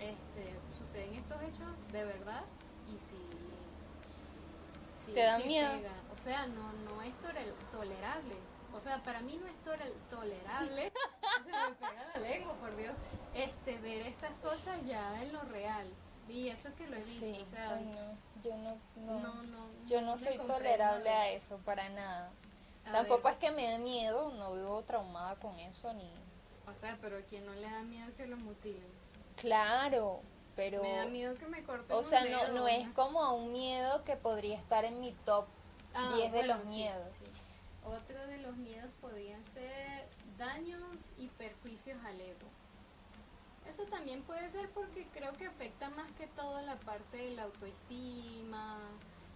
[0.00, 2.42] este, suceden estos hechos de verdad
[2.86, 3.16] y sí.
[4.96, 5.70] sí ¿Te da sí miedo?
[5.72, 5.92] pega.
[6.14, 8.36] O sea, no, no es tole- tolerable.
[8.74, 10.92] O sea, para mí no es tole- tolerable.
[11.44, 12.94] se me pega la lengua, por Dios.
[13.34, 15.86] Este, ver estas cosas ya en lo real.
[16.28, 17.20] Y eso que lo he visto.
[17.20, 19.86] Sí, o sea, ay, no, yo no, no, no, no.
[19.86, 21.56] yo no soy tolerable a eso.
[21.56, 22.30] eso para nada.
[22.86, 26.10] A Tampoco ver, es que me dé miedo, no vivo traumada con eso ni.
[26.66, 28.88] O sea, pero a quien no le da miedo que lo mutilen.
[29.36, 30.22] Claro,
[30.56, 33.52] pero, Me da miedo que me corten o un sea, no, no es como un
[33.52, 35.44] miedo que podría estar en mi top
[35.94, 37.14] Ah, 10 de bueno, los sí, miedos.
[37.18, 37.24] sí.
[37.86, 42.48] Otro de los miedos podrían ser daños y perjuicios al ego.
[43.68, 47.44] Eso también puede ser porque creo que afecta más que todo la parte de la
[47.44, 48.78] autoestima,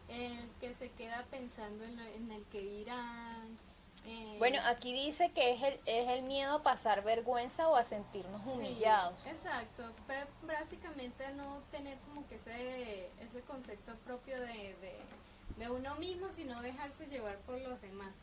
[0.09, 3.59] el que se queda pensando en, lo- en el que dirán.
[4.07, 7.85] Eh, Bueno, aquí dice que es el, es el miedo a pasar vergüenza o a
[7.85, 9.15] sentirnos sí, humillados.
[9.27, 14.97] Exacto, pero básicamente no tener como que ese, ese concepto propio de, de,
[15.57, 18.15] de uno mismo, sino dejarse llevar por los demás.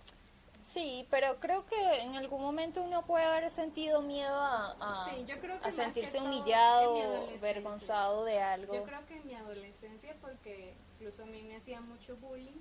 [0.61, 5.23] Sí, pero creo que en algún momento uno puede haber sentido miedo a, a- Sí,
[5.27, 8.73] yo creo que a más que sentirse humillado avergonzado de algo.
[8.73, 12.59] Yo creo que en mi adolescencia, porque incluso a mí me hacían mucho bullying,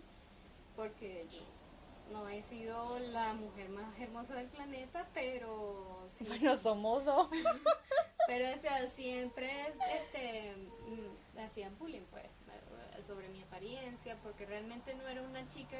[0.76, 1.38] porque yo
[2.10, 7.28] no he sido la mujer más hermosa del planeta, pero sí, Bueno, somos dos.
[8.26, 10.54] pero o sea, siempre este,
[10.86, 12.24] mm, hacían bullying, pues,
[13.06, 15.76] sobre mi apariencia, porque realmente no era una chica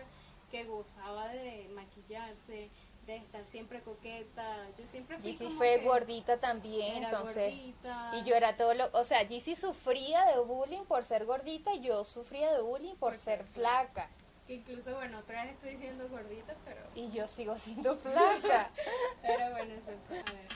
[0.51, 2.71] que gozaba de maquillarse,
[3.07, 4.69] de estar siempre coqueta.
[4.79, 7.53] Yo siempre fui como fue que gordita también, entonces.
[7.53, 8.13] gordita.
[8.15, 11.81] Y yo era todo lo, o sea, Gizzy sufría de bullying por ser gordita y
[11.81, 14.09] yo sufría de bullying por Por ser ser flaca.
[14.46, 18.70] Que incluso, bueno, otra vez estoy diciendo gordita, pero, Y yo sigo siendo flaca.
[19.22, 20.48] pero bueno, eso, a ver.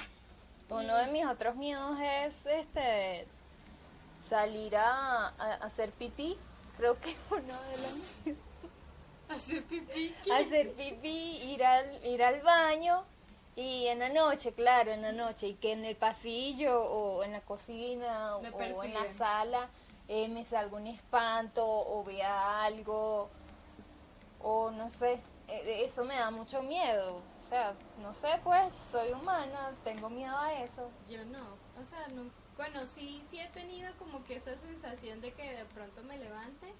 [0.69, 3.27] Uno de mis otros miedos es este
[4.23, 6.37] salir a, a hacer pipí.
[6.77, 8.37] Creo que uno de los
[9.29, 10.15] Hacer pipí.
[10.33, 13.05] hacer pipí, ir al, ir al baño
[13.57, 17.33] y en la noche, claro, en la noche, y que en el pasillo o en
[17.33, 18.43] la cocina o,
[18.85, 19.69] en la sala
[20.07, 23.29] eh, me salga un espanto o vea algo
[24.41, 27.23] o no sé, eh, eso me da mucho miedo.
[27.45, 30.91] O sea, no sé, pues soy humana, tengo miedo a eso.
[31.09, 35.33] Yo no, o sea, no, bueno, sí, sí he tenido como que esa sensación de
[35.33, 36.75] que de pronto me levante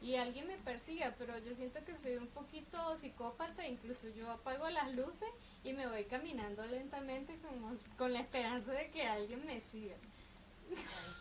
[0.00, 4.68] y alguien me persiga, pero yo siento que soy un poquito psicópata, incluso yo apago
[4.70, 5.28] las luces
[5.64, 9.96] y me voy caminando lentamente como con la esperanza de que alguien me siga.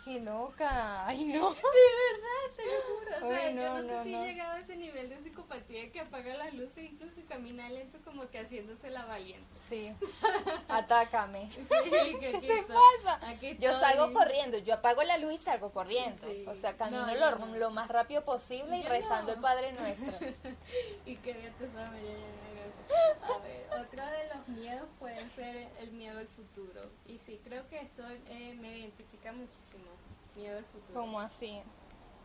[0.08, 1.06] ¡Qué loca!
[1.06, 1.50] ¡Ay, no!
[1.54, 3.12] De verdad, te lo juro.
[3.26, 5.18] O sea, Ay, no, yo no, sé no, si he llegado a ese nivel de
[5.18, 9.46] psicopatía que apaga las luces e incluso camina lento como que haciéndose la valiente.
[9.68, 9.94] Sí,
[10.70, 11.52] atácame.
[11.52, 11.64] Sí,
[12.22, 13.28] que aquí ¿Qué pasa?
[13.28, 16.26] aquí Yo salgo corriendo, yo apago la luz y salgo corriendo.
[16.26, 16.46] Sí.
[16.48, 20.18] O sea, camino No, lo, lo más rápido posible y Yo rezando el Padre Nuestro.
[21.06, 22.00] Y que Dios te sabe,
[23.24, 26.90] A ver, otro de los miedos puede ser el miedo al futuro.
[27.06, 29.86] Y sí, creo que esto eh, me identifica muchísimo,
[30.36, 31.00] miedo al futuro.
[31.00, 31.62] ¿Cómo así?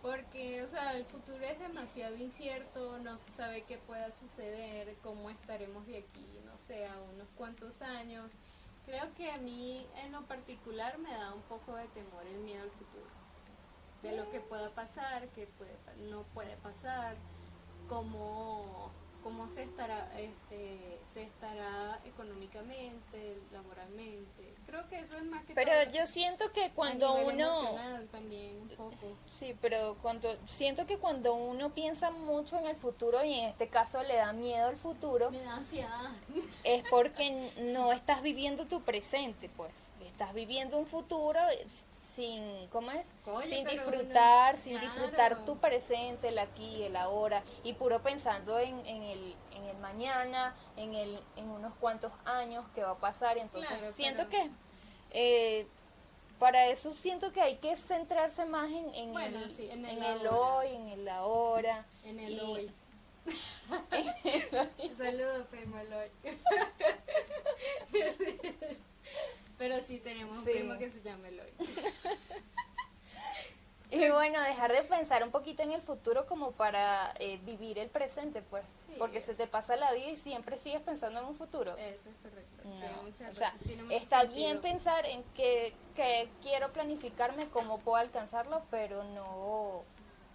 [0.03, 5.31] Porque, o sea, el futuro es demasiado incierto, no se sabe qué pueda suceder, cómo
[5.31, 8.37] estaremos de aquí, no sé, a unos cuantos años.
[8.85, 12.65] Creo que a mí en lo particular me da un poco de temor el miedo
[12.65, 13.07] al futuro.
[14.03, 15.77] De lo que pueda pasar, que puede,
[16.11, 17.17] no puede pasar,
[17.89, 18.91] cómo,
[19.23, 24.55] cómo se estará eh, se, se estará económicamente, laboralmente.
[24.67, 27.31] Creo que eso es más que Pero todo yo siento que cuando uno...
[27.31, 29.17] emocional también un poco.
[29.29, 33.69] Sí, pero cuando siento que cuando uno piensa mucho en el futuro y en este
[33.69, 36.11] caso le da miedo al futuro, Me da ansiedad.
[36.65, 39.73] es porque no estás viviendo tu presente, pues.
[40.05, 41.41] Estás viviendo un futuro
[42.15, 43.13] sin, ¿cómo es?
[43.27, 44.93] Oye, sin disfrutar, no- sin claro.
[44.95, 49.77] disfrutar tu presente, el aquí, el ahora, y puro pensando en, en, el, en el
[49.79, 53.39] mañana, en, el, en unos cuantos años que va a pasar.
[53.39, 54.51] Entonces, Claro, siento pero- que
[55.13, 55.67] eh,
[56.39, 59.99] para eso siento que hay que centrarse más en, en Bueno, el, sí, en el
[59.99, 60.57] en el ahora.
[60.57, 61.87] hoy, en el ahora.
[62.05, 62.71] En el Y- hoy.
[64.95, 66.11] Saludos, primo Eloy.
[69.63, 70.51] Pero sí tenemos un Sí.
[70.55, 71.53] primo que se llama Eloy.
[73.91, 77.91] Y bueno, dejar de pensar un poquito en el futuro como para eh, vivir el
[77.91, 78.65] presente, pues.
[78.87, 78.95] Sí.
[78.99, 81.77] Porque se te pasa la vida y siempre sigues pensando en un futuro.
[81.77, 82.63] Eso es correcto.
[82.65, 84.39] No, Tiene mucha- o sea, tiene mucho está sentido.
[84.47, 89.83] bien pensar en que, que quiero planificarme cómo puedo alcanzarlo, pero no,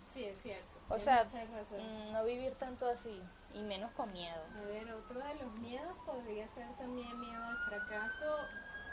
[0.06, 0.78] Sí, es cierto.
[0.90, 3.20] o sea, mm, no vivir tanto así
[3.56, 4.40] y menos con miedo.
[4.56, 8.38] A ver, otro de los miedos podría ser también miedo al fracaso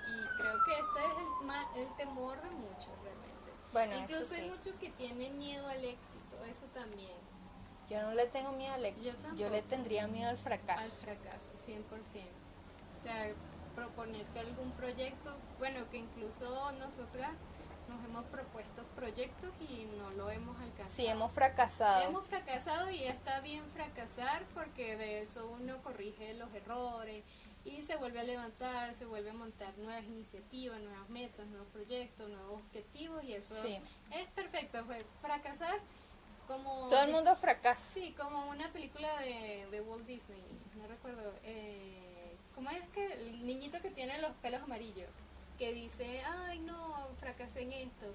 [0.06, 3.34] y creo que este es el, ma- el temor de muchos realmente.
[3.72, 7.16] Bueno, Incluso hay muchos que tienen miedo al éxito, eso también,
[7.88, 11.04] Yo no le tengo miedo al éxito, Yo yo, le tendría miedo al al fracaso.
[11.04, 11.82] fracaso, 100%.
[12.98, 13.32] O sea,
[13.74, 17.32] proponerte algún proyecto, bueno, que incluso nosotras
[17.88, 20.88] nos hemos propuesto proyectos y no lo hemos alcanzado.
[20.96, 22.02] Sí, hemos fracasado.
[22.08, 27.24] Hemos fracasado y está bien fracasar porque de eso uno corrige los errores
[27.64, 32.28] y se vuelve a levantar, se vuelve a montar nuevas iniciativas, nuevas metas, nuevos proyectos,
[32.28, 33.80] nuevos objetivos y eso Sí.
[34.10, 34.84] es perfecto.
[34.84, 35.78] Fue fracasar
[36.46, 36.88] como...
[36.88, 37.80] Todo el mundo fracasa.
[37.92, 40.42] Sí, como una película de, de Walt Disney,
[40.76, 41.32] no recuerdo.
[41.42, 45.08] Eh, ¿Cómo es que el niñito que tiene los pelos amarillos?
[45.58, 48.06] Que dice, ay no, fracasé en esto.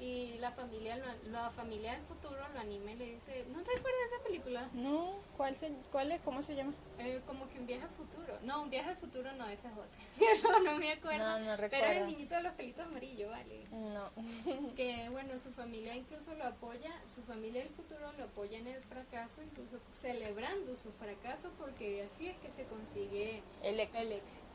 [0.00, 4.00] Y la familia, lo- la familia del futuro lo anima y le dice, ¿no recuerdas
[4.12, 4.68] esa película?
[4.72, 6.20] No, ¿cuál, se, ¿cuál es?
[6.22, 6.72] ¿Cómo se llama?
[6.98, 8.36] Eh, como que un viaje al futuro.
[8.42, 10.42] No, un viaje al futuro no, esa es otra.
[10.42, 11.24] no, no me acuerdo.
[11.24, 12.00] No, no Pero es recuerdo.
[12.00, 13.66] el niñito de los pelitos amarillos, vale.
[13.70, 14.10] No.
[14.76, 18.82] que bueno, su familia incluso lo apoya, su familia del futuro lo apoya en el
[18.82, 24.02] fracaso, incluso celebrando su fracaso porque así es que se consigue El éxito.
[24.02, 24.46] el éxito.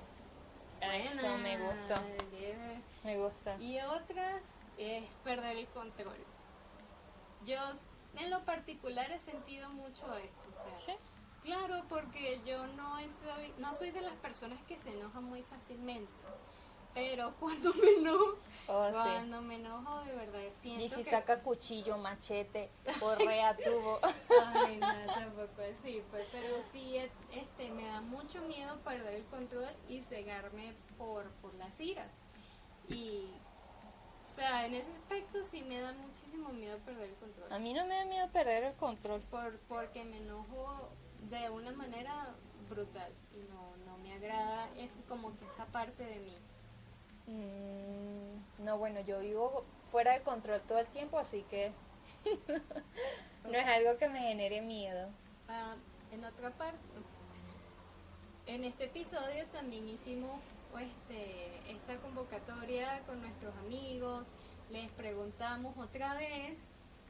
[0.81, 2.01] Eso me gusta.
[2.39, 2.81] yeah.
[3.03, 3.57] Me gusta.
[3.59, 4.41] Y otras
[4.79, 6.17] es perder el control.
[7.45, 7.57] Yo
[8.15, 10.93] en lo particular he sentido mucho esto, o sea, ¿Sí?
[11.43, 16.11] Claro, porque yo no soy, no soy de las personas que se enojan muy fácilmente.
[16.93, 18.37] pero cuando me enojo,
[18.67, 18.91] Oh, sí.
[18.93, 23.99] cuando me enojo de verdad siento Y si que saca cuchillo, machete, correa, tubo.
[24.53, 26.97] Ay, no, tampoco así, pues, pero sí,
[27.31, 32.11] este, me da mucho miedo perder el control y cegarme por, por las iras.
[32.89, 33.27] Y,
[34.29, 37.51] o sea, en ese aspecto sí me da muchísimo miedo perder el control.
[37.51, 39.21] A mí no me da miedo perder el control.
[39.21, 40.87] Por, porque me enojo
[41.31, 42.35] de una manera
[42.69, 46.37] brutal y no, no me agrada es como que esa parte de mí.
[47.25, 51.71] Mm, no, bueno, yo vivo fuera de control todo el tiempo, así que
[53.45, 55.09] no es algo que me genere miedo.
[55.47, 55.75] Ah,
[56.11, 56.77] en otra parte,
[58.45, 60.39] en este episodio también hicimos
[60.77, 64.33] este, esta convocatoria con nuestros amigos,
[64.69, 66.63] les preguntamos otra vez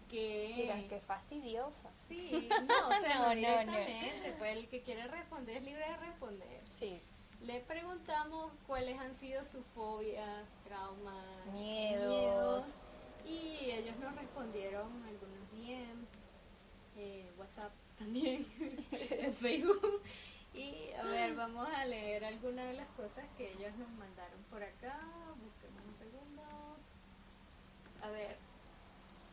[0.09, 0.85] que...
[0.89, 1.91] Qué fastidiosa.
[2.07, 3.35] Sí, no, o sea, No, no, no, no.
[3.35, 6.61] directamente, pues el que quiere responder es libre de responder.
[6.79, 7.01] Sí,
[7.41, 12.65] Le preguntamos cuáles han sido sus fobias, traumas, Miedos.
[13.25, 16.07] y ellos nos respondieron algunos bien,
[16.97, 18.45] eh, WhatsApp también,
[18.91, 20.01] en Facebook.
[20.53, 24.62] Y a ver, vamos a leer algunas de las cosas que ellos nos mandaron por
[24.63, 24.99] acá.
[25.41, 26.41] Busquemos un segundo.
[28.01, 28.38] A ver,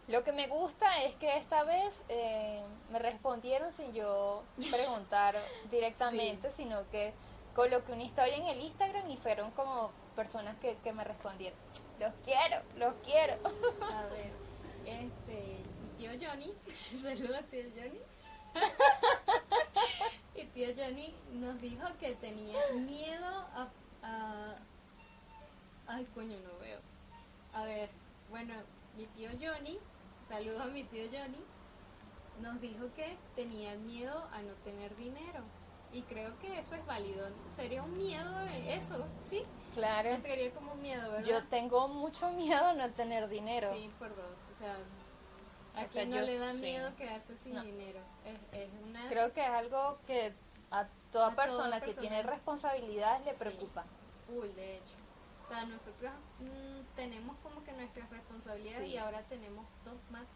[0.09, 5.35] Lo que me gusta es que esta vez eh, me respondieron sin yo preguntar
[5.70, 7.12] directamente, sino que
[7.55, 11.59] coloqué una historia en el Instagram y fueron como personas que, que me respondieron.
[11.98, 13.35] Los quiero, los quiero.
[13.83, 14.31] a ver,
[14.85, 15.64] este,
[15.96, 16.55] tío Johnny,
[17.02, 18.00] saludos tío Johnny.
[20.37, 23.68] y tío Johnny nos dijo que tenía miedo a,
[24.03, 24.57] a-
[25.87, 26.81] Ay, coño, no veo.
[27.53, 27.88] A ver,
[28.31, 28.55] bueno,
[28.96, 29.79] mi tío Johnny,
[30.29, 31.38] saludos a mi tío Johnny,
[32.40, 35.40] nos dijo que tenía miedo a no tener dinero.
[35.92, 37.31] Y creo que eso es válido.
[37.46, 39.44] Sería un miedo eh, eso, ¿sí?
[39.75, 41.27] Claro, Entraría como un miedo, ¿verdad?
[41.29, 43.72] yo tengo mucho miedo a no tener dinero.
[43.72, 44.44] Sí, por dos.
[44.53, 44.77] O sea,
[45.76, 46.60] a O sea, no le da sí.
[46.62, 47.62] miedo quedarse sin No.
[47.62, 48.00] dinero.
[48.24, 49.08] Es, es una.
[49.08, 50.34] Creo que es algo que
[50.70, 53.38] a toda A toda persona que tiene responsabilidades le Sí.
[53.38, 53.84] preocupa.
[54.26, 54.94] Full, de hecho.
[55.42, 56.10] O sea, nosotros
[56.40, 58.94] mm, tenemos como que nuestras responsabilidades Sí.
[58.94, 60.34] y ahora tenemos dos más.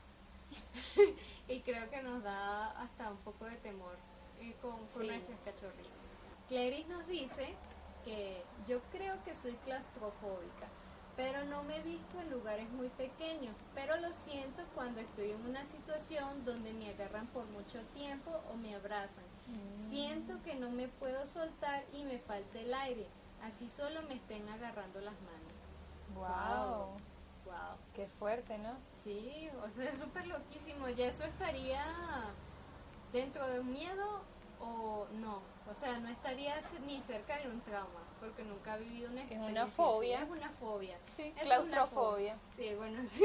[1.48, 3.96] y creo que nos da hasta un poco de temor
[4.40, 5.90] eh, con, con nuestras cachorritas.
[6.48, 7.54] Clarice nos dice
[8.04, 10.68] que yo creo que soy claustrofóbica,
[11.20, 15.44] pero no me he visto en lugares muy pequeños, pero lo siento cuando estoy en
[15.44, 19.24] una situación donde me agarran por mucho tiempo o me abrazan.
[19.76, 23.06] Siento que no me puedo soltar y me falta el aire,
[23.42, 25.52] así solo me estén agarrando las manos.
[26.14, 26.86] Wow,
[27.44, 27.76] Wow.
[27.94, 28.72] qué fuerte, ¿no?
[28.96, 30.88] Sí, o sea, es súper loquísimo.
[30.88, 31.84] ¿Ya eso estaría
[33.12, 34.22] dentro de un miedo
[34.58, 35.42] o no?
[35.70, 36.54] O sea, no estaría
[36.86, 39.76] ni cerca de un trauma, porque nunca ha vivido una Es experiencia una así.
[39.76, 40.22] fobia.
[40.22, 40.98] Es una fobia.
[41.16, 42.36] Sí, Es una claustrofobia.
[42.36, 42.38] fobia.
[42.56, 43.24] Sí, bueno, sí.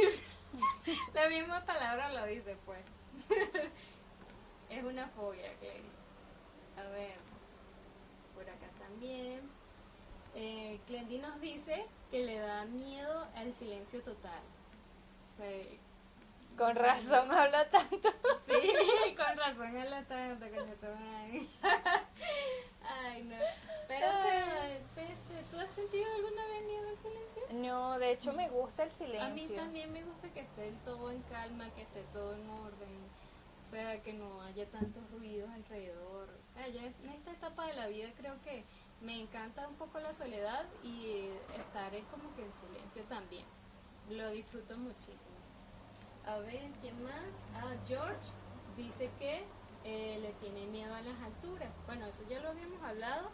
[1.13, 2.79] La misma palabra lo dice, pues.
[4.69, 5.83] es una fobia, Clary.
[6.77, 7.15] A ver,
[8.33, 9.41] por acá también.
[10.33, 14.41] Eh, Clendy nos dice que le da miedo al silencio total.
[15.27, 15.65] O sea,
[16.57, 18.09] Con razón habla tanto.
[18.45, 20.73] sí, con razón es la tanta, coño.
[22.87, 23.35] Ay, no.
[23.87, 24.79] Pero, o sea,
[25.51, 27.41] ¿tú has sentido alguna vez miedo al silencio?
[27.51, 29.21] No, de hecho me gusta el silencio.
[29.21, 33.05] A mí también me gusta que esté todo en calma, que esté todo en orden.
[33.63, 36.29] O sea, que no haya tantos ruidos alrededor.
[36.29, 38.63] O sea, ya en esta etapa de la vida creo que
[39.01, 43.45] me encanta un poco la soledad y estar es como que en silencio también.
[44.09, 45.35] Lo disfruto muchísimo.
[46.25, 47.45] A ver, ¿quién más?
[47.55, 48.29] Ah, George
[48.77, 49.43] dice que
[49.85, 51.69] eh, le tiene miedo a las alturas.
[51.85, 53.29] Bueno, eso ya lo habíamos hablado.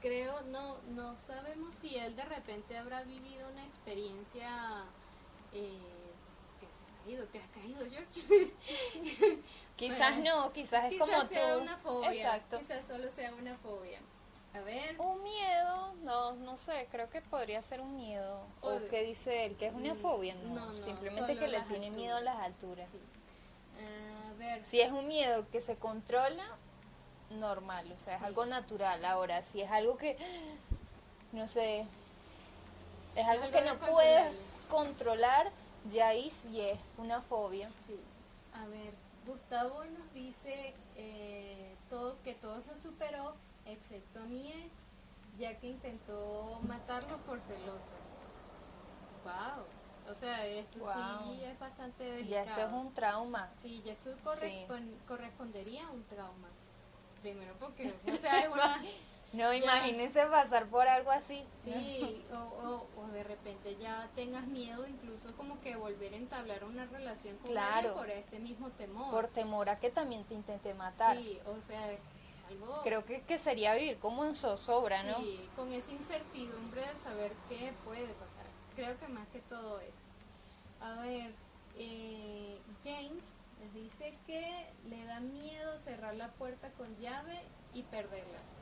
[0.00, 4.48] Creo, no, no sabemos si él de repente habrá vivido una experiencia
[5.52, 5.78] eh,
[6.58, 7.26] que se ha caído.
[7.26, 8.54] ¿Te has caído, George?
[9.76, 11.60] Quizás Bueno, no, quizás es Quizás como sea tú.
[11.62, 12.12] una fobia.
[12.12, 12.58] Exacto.
[12.58, 14.00] Quizás solo sea una fobia.
[14.54, 14.98] A ver.
[15.00, 18.42] Un miedo, no, no sé, creo que podría ser un miedo.
[18.62, 19.56] O ¿O qué dice él?
[19.56, 20.34] ¿Que es una fobia?
[20.34, 22.88] No, no, no, simplemente que le tiene miedo a las alturas.
[22.90, 22.98] Sí.
[24.62, 26.44] Si es un miedo que se controla,
[27.30, 29.04] normal, o sea, es algo natural.
[29.04, 30.16] Ahora, si es algo que,
[31.32, 31.86] no sé,
[33.16, 34.32] es algo algo que no puedes
[34.70, 35.50] controlar,
[35.90, 37.68] ya ahí sí es una fobia.
[37.86, 37.98] Sí.
[38.54, 38.92] A ver,
[39.26, 43.34] Gustavo nos dice eh, todo que todos lo superó,
[43.66, 44.72] excepto a mi ex,
[45.38, 47.92] ya que intentó matarlo por celosa.
[49.24, 49.64] Wow.
[50.10, 51.34] O sea, esto Wow.
[51.34, 52.48] sí es bastante Ya delicado.
[52.50, 53.50] esto es un trauma.
[53.54, 56.48] Sí, ya eso correspon- correspondería a un trauma.
[57.22, 58.82] Primero porque, o sea, es una,
[59.32, 61.46] No, ya- imagínense pasar por algo así.
[61.54, 66.64] Sí, o, o, o de repente ya tengas miedo incluso como que volver a entablar
[66.64, 67.76] una relación con Claro.
[67.76, 69.10] alguien por este mismo temor.
[69.12, 71.16] Por temor a que también te intente matar.
[71.16, 71.80] Sí, o sea,
[72.48, 72.80] algo...
[72.82, 75.18] Creo que, que sería vivir como en zozobra, ¿no?
[75.18, 78.29] Sí, con esa incertidumbre de saber qué puede pasar.
[78.80, 80.06] Creo que más que todo eso.
[80.80, 81.34] A ver,
[81.76, 87.42] eh, James les dice que le da miedo cerrar la puerta con llave
[87.74, 88.56] y perderlas.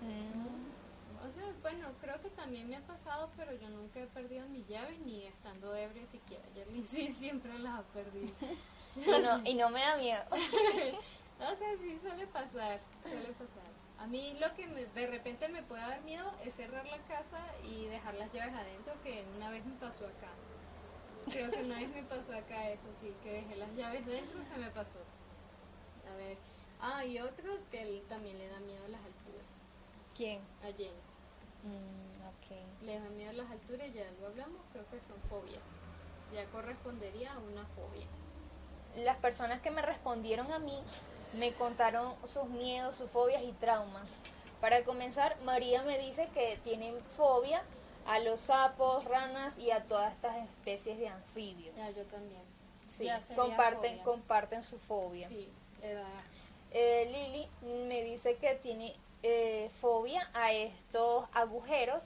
[0.00, 1.24] Mm.
[1.24, 4.66] O sea, bueno, creo que también me ha pasado, pero yo nunca he perdido mis
[4.66, 6.42] llaves ni estando ebria siquiera.
[6.56, 8.34] Yerlin sí siempre las ha perdido.
[8.96, 10.24] Y, no, y no me da miedo.
[11.40, 13.69] O sea, sí suele pasar, suele pasar.
[14.00, 17.38] A mí lo que me- de repente me puede dar miedo es cerrar la casa
[17.62, 20.30] y dejar las llaves adentro, que una vez me pasó acá.
[21.30, 24.56] Creo que una vez me pasó acá eso, sí, que dejé las llaves dentro, se
[24.56, 24.98] me pasó.
[26.10, 26.38] A ver,
[26.80, 29.46] ah, y otro que él también le da miedo a las alturas,
[30.16, 30.40] ¿Quién?
[30.62, 31.20] a James.
[31.62, 32.82] Mm, ok.
[32.86, 35.82] Le da miedo a las alturas, ya lo hablamos, creo que son fobias.
[36.32, 38.06] Ya correspondería a una fobia.
[38.96, 40.82] Las personas que me respondieron a mí
[41.34, 44.08] me contaron sus miedos, sus fobias y traumas.
[44.60, 47.62] Para comenzar, María me dice que tienen fobia
[48.06, 51.74] a los sapos, ranas y a todas estas especies de anfibios.
[51.76, 52.42] Ya, yo también.
[52.88, 54.04] Sí, Ya comparten, fobia.
[54.04, 55.28] comparten su fobia.
[55.28, 55.48] Sí,
[56.72, 57.48] Eh, Lili
[57.88, 62.04] me dice que tiene eh, fobia a estos agujeros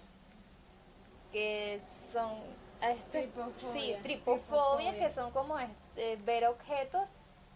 [1.32, 1.80] que
[2.12, 2.32] son
[2.80, 4.98] a este, Tripofobia, sí, tripofobia, tripofobia.
[4.98, 7.08] que son como este, ver objetos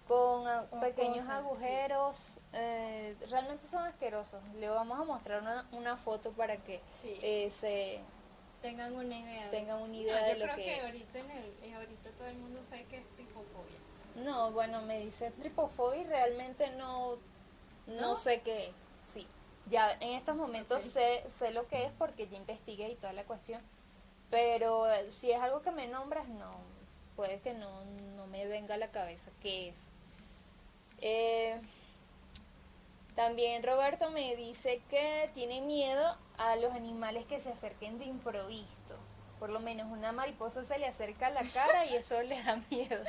[0.08, 2.16] con pequeños cosas, agujeros.
[2.54, 4.42] eh, realmente son asquerosos.
[4.56, 7.18] Le vamos a mostrar una, una foto para que Sí.
[7.22, 8.00] eh, se
[8.62, 9.50] tengan una idea.
[9.50, 10.84] tengan una No, idea de yo lo creo que, que, es.
[10.84, 13.78] ahorita en el, eh, ahorita todo el mundo sabe que es tripofobia.
[14.16, 17.16] No, bueno, me dice tripofobia y realmente no,
[17.86, 18.14] no, ¿No?
[18.16, 18.74] sé qué es.
[19.12, 19.26] Sí,
[19.66, 23.24] ya en estos momentos sé, sé lo que es porque ya investigué y toda la
[23.24, 23.62] cuestión.
[24.30, 24.84] Pero
[25.20, 26.56] si es algo que me nombras, no,
[27.16, 27.84] puede que no,
[28.16, 29.76] no me venga a la cabeza qué es.
[31.00, 31.60] Eh,
[33.14, 38.68] también Roberto me dice que tiene miedo a los animales que se acerquen de improviso.
[39.38, 42.62] Por lo menos una mariposa se le acerca a la cara y eso le da
[42.70, 43.02] miedo.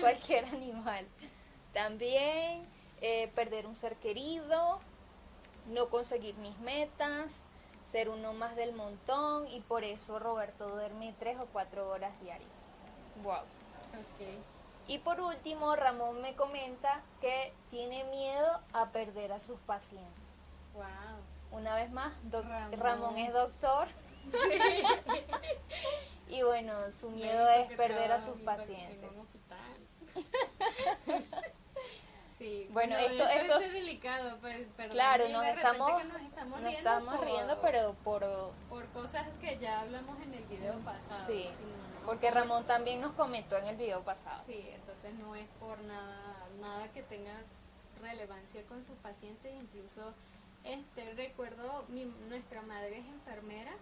[0.00, 1.06] Cualquier animal.
[1.72, 2.66] También
[3.00, 4.78] eh, perder un ser querido,
[5.68, 7.42] no conseguir mis metas,
[7.84, 12.50] ser uno más del montón y por eso Roberto duerme tres o cuatro horas diarias.
[13.22, 13.40] Wow.
[13.40, 14.55] Ok.
[14.88, 20.12] Y por último, Ramón me comenta que tiene miedo a perder a sus pacientes.
[20.74, 20.84] Wow.
[21.50, 22.72] Una vez más, Ramón.
[22.80, 23.18] Ramón.
[23.18, 23.88] es doctor
[24.28, 24.38] Sí.
[26.28, 29.10] y bueno, su miedo es perder a sus pacientes.
[32.38, 32.66] sí.
[32.70, 37.16] Bueno, no, esto- esto- es delicado, perdón, Claro, nos estamos, nos estamos nos riendo, estamos
[37.16, 41.24] por, riendo, pero por por cosas que ya hablamos en el video pasado.
[41.26, 41.48] Sí,
[42.06, 44.42] porque Ramón también nos comentó en el video pasado.
[44.46, 47.44] Sí, entonces no es por nada, nada que tengas
[48.00, 50.14] relevancia con sus pacientes, incluso
[50.64, 53.72] este recuerdo mi, nuestra madre es enfermera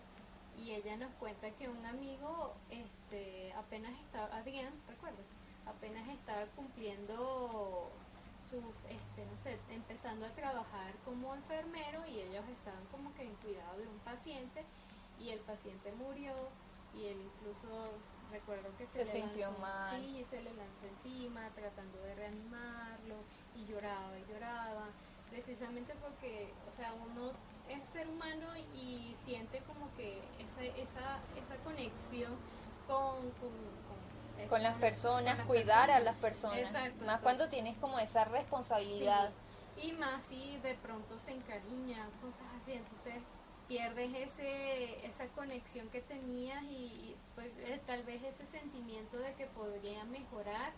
[0.59, 5.27] y ella nos cuenta que un amigo este apenas estaba Adrián, ¿recuerdas?
[5.66, 7.91] Apenas estaba cumpliendo
[8.49, 8.57] su
[8.89, 13.79] este no sé, empezando a trabajar como enfermero y ellos estaban como que en cuidado
[13.79, 14.64] de un paciente
[15.20, 16.33] y el paciente murió
[16.95, 17.93] y él incluso
[18.35, 20.01] recuerdo que se, Se le sintió lanzó, mal.
[20.01, 23.16] sí, se le lanzó encima tratando de reanimarlo
[23.57, 24.87] y lloraba y lloraba
[25.30, 27.32] precisamente porque o sea uno
[27.68, 32.37] es ser humano y siente como que esa esa, esa conexión
[32.87, 33.53] con, con,
[34.37, 36.59] con, Con las con personas, las cuidar a las personas.
[36.59, 39.30] Exacto, Más cuando tienes como esa responsabilidad.
[39.76, 43.14] Sí, y más si de pronto se encariña, cosas así, entonces
[43.66, 49.47] pierdes ese esa conexión que tenías y, pues, eh, tal vez ese sentimiento de que
[49.47, 50.72] podría mejorar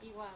[0.00, 0.26] y wow.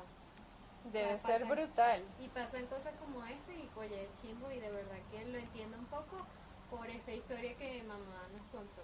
[0.92, 2.04] Debe O sea, ser brutal.
[2.20, 5.76] Y pasan cosas como esta y oye, es chimbo y de verdad que lo entiendo
[5.78, 6.24] un poco
[6.70, 8.82] por esa historia que mamá nos contó.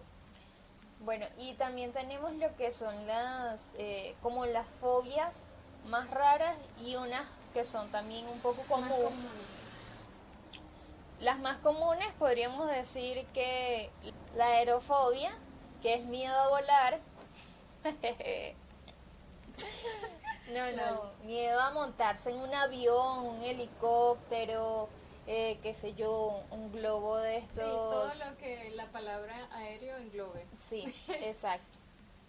[1.01, 5.35] Bueno, y también tenemos lo que son las, eh, como las fobias
[5.87, 9.05] más raras y unas que son también un poco Más comunes.
[9.05, 9.71] comunes.
[11.21, 13.91] Las más comunes podríamos decir que
[14.35, 15.33] la aerofobia,
[15.83, 17.01] que es miedo a volar.
[20.53, 24.89] no, no, miedo a montarse en un avión, un helicóptero,
[25.27, 28.29] eh, qué sé yo, un globo de Sí, todo estos.
[28.31, 30.47] lo que la palabra aéreo englobe.
[30.55, 31.79] Sí, exacto.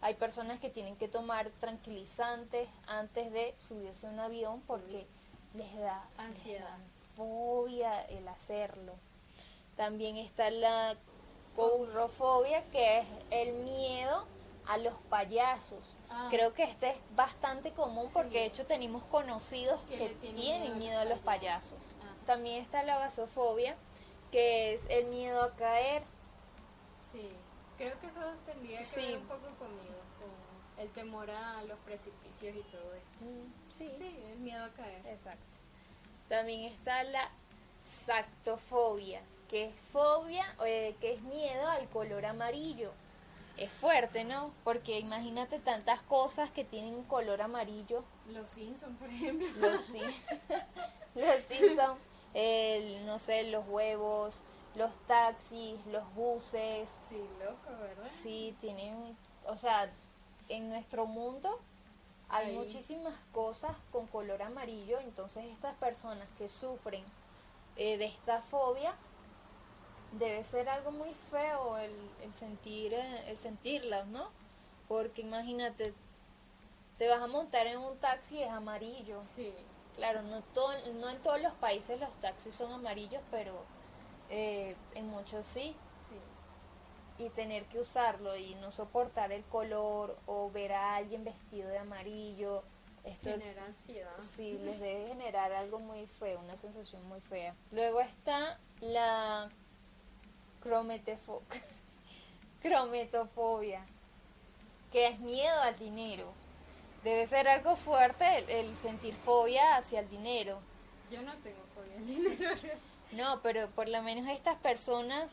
[0.01, 5.05] Hay personas que tienen que tomar tranquilizantes antes de subirse a un avión porque
[5.53, 6.67] les da les Ansiedad.
[6.69, 6.77] da
[7.15, 8.93] fobia el hacerlo.
[9.77, 10.95] También está la
[11.55, 14.25] courrofobia, que es el miedo
[14.65, 15.79] a los payasos.
[16.09, 16.27] Ah.
[16.29, 20.77] Creo que este es bastante común porque de hecho tenemos conocidos Que tienen miedo a
[20.77, 21.79] miedo a los payasos.
[22.01, 22.13] Ah.
[22.25, 23.75] También está la vasofobia,
[24.31, 26.03] que es el miedo a caer.
[27.11, 27.29] Sí,
[27.77, 29.01] creo que eso tendría que Sí.
[29.01, 33.25] ver un poco conmigo, con el temor a los precipicios y todo esto.
[33.69, 35.05] Sí, Sí, el miedo a caer.
[35.07, 35.43] exacto.
[36.29, 37.29] También está la
[37.83, 39.21] sactofobia,
[39.53, 42.91] que es fobia, eh, que es miedo al color amarillo.
[43.55, 44.51] Es fuerte, ¿no?
[44.63, 48.03] Porque imagínate tantas cosas que tienen un color amarillo.
[48.29, 49.47] Los Simpsons, por ejemplo.
[49.59, 50.01] Los, sí-
[51.13, 51.99] los Simpson,
[52.33, 54.41] el, no sé, los huevos,
[54.73, 56.89] los taxis, los buses.
[57.07, 58.07] Sí, loco, ¿verdad?
[58.09, 59.87] Sí, tienen, o sea,
[60.49, 61.59] en nuestro mundo
[62.27, 62.55] hay Ahí.
[62.57, 67.03] muchísimas cosas con color amarillo, entonces estas personas que sufren
[67.77, 68.95] eh, de esta fobia
[70.19, 74.29] debe ser algo muy feo el, el sentir eh, el sentirlas, ¿no?
[74.87, 75.93] Porque imagínate,
[76.97, 79.23] te vas a montar en un taxi y es amarillo.
[79.23, 79.53] Sí,
[79.95, 83.53] Claro, no, todo, no en todos los países los taxis son amarillos, pero
[84.29, 85.75] eh, en muchos sí.
[85.99, 86.15] sí.
[87.23, 91.77] Y tener que usarlo y no soportar el color o ver a alguien vestido de
[91.77, 92.63] amarillo,
[93.03, 94.15] esto Genera ansiedad.
[94.19, 97.53] sí les debe generar algo muy feo, una sensación muy fea.
[97.71, 99.49] Luego está la
[102.61, 103.85] crometofobia,
[104.91, 106.31] que es miedo al dinero.
[107.03, 110.59] Debe ser algo fuerte el, el sentir fobia hacia el dinero.
[111.11, 112.55] Yo no tengo fobia al dinero.
[113.11, 115.31] No, pero por lo menos estas personas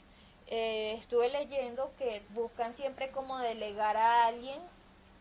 [0.49, 4.61] eh, estuve leyendo que buscan siempre como delegar a alguien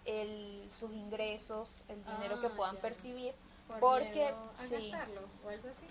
[0.04, 2.82] el, sus ingresos, el dinero que Ah, puedan ya.
[2.82, 3.34] percibir,
[3.66, 5.86] Por porque miedo a sí, gastarlo o algo así.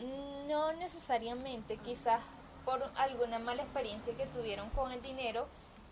[0.47, 2.21] no necesariamente, quizás
[2.69, 5.47] por alguna mala experiencia que tuvieron con el dinero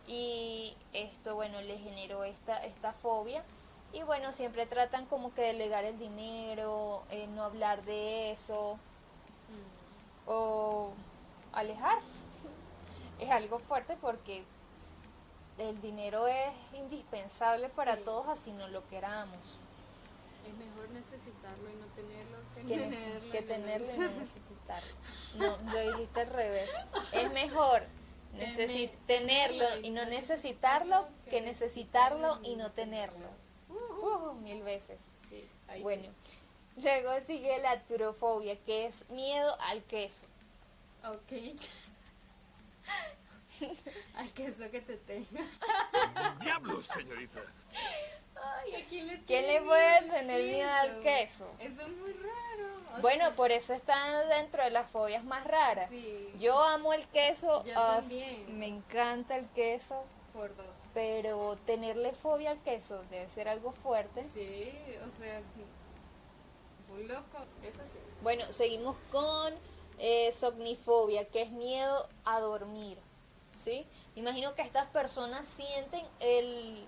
[0.07, 3.43] y esto, bueno, les generó esta, esta fobia.
[3.95, 8.79] Y bueno, siempre tratan como que delegar el dinero, eh, no hablar de eso
[9.49, 10.29] Mm.
[10.31, 10.91] o
[11.55, 12.19] alejarse.
[13.21, 14.45] Es algo fuerte porque
[15.57, 18.03] el dinero es indispensable para Sí.
[18.05, 19.39] todos así no lo queramos.
[20.47, 23.33] Es mejor necesitarlo y no tenerlo que, Que, ne- tenerlo.
[23.33, 24.95] que y no tenerlo y no necesitarlo.
[25.37, 26.71] No, lo dijiste al revés.
[27.13, 27.83] Es mejor
[28.35, 33.29] necesi- Tener- tenerlo y no necesitarlo que necesitarlo y no tenerlo.
[33.69, 33.75] Uh,
[34.07, 34.99] Uh, mil veces.
[35.29, 36.81] sí, ahí Bueno, sí.
[36.83, 40.27] luego sigue la turofobia, que es miedo al queso.
[41.05, 41.33] Ok.
[44.17, 45.41] Al queso que te tenga.
[46.41, 47.41] ¡Diablos, señorita!
[48.43, 51.51] Ay, ¿a quién le, ¿Quién le puede tener miedo al queso?
[51.59, 52.97] Eso es muy raro.
[52.97, 55.89] o Bueno, sea, por eso está dentro de las fobias más raras.
[55.91, 58.59] Sí, Yo amo el queso, Yo ah, también.
[58.59, 60.67] me encanta el queso, por dos.
[60.95, 64.25] pero tenerle fobia al queso debe ser algo fuerte.
[64.25, 64.73] Sí,
[65.07, 65.41] o sea,
[66.89, 67.39] muy loco.
[67.63, 67.99] Eso sí.
[68.23, 69.55] Bueno, seguimos con
[69.99, 72.99] eh, somnifobia, que es miedo a dormir,
[73.57, 73.87] ¿sí?
[74.15, 76.87] Imagino que estas personas sienten el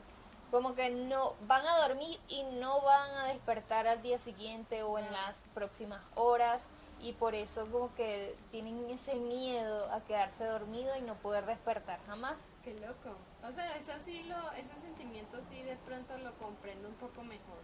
[0.51, 4.99] como que no van a dormir y no van a despertar al día siguiente o
[4.99, 6.69] en las próximas horas
[7.01, 12.01] y por eso como que tienen ese miedo a quedarse dormido y no poder despertar
[12.07, 12.41] jamás.
[12.65, 13.17] Qué loco.
[13.43, 17.59] O sea, eso sí lo, ese sentimiento sí de pronto lo comprendo un poco mejor.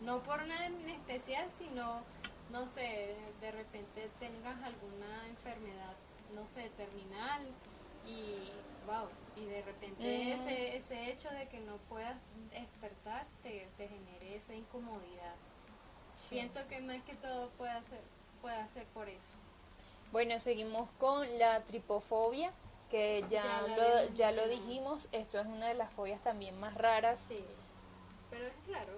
[0.00, 2.02] No por nada en especial, sino,
[2.50, 5.94] no sé, de repente tengas alguna enfermedad,
[6.34, 7.46] no sé, terminal
[8.06, 8.50] y,
[8.86, 10.32] wow, y de repente Mm.
[10.32, 12.16] ese, ese hecho de que no puedas
[12.50, 15.34] despertar te, te genere esa incomodidad.
[16.14, 18.00] Siento que más que todo puede ser,
[18.40, 19.38] puede ser por eso.
[20.12, 22.52] Bueno, seguimos con la tripofobia,
[22.90, 26.74] que ya, Ya lo, ya lo dijimos, esto es una de las fobias también más
[26.74, 27.20] raras.
[27.20, 27.44] Sí,
[28.30, 28.92] pero es claro.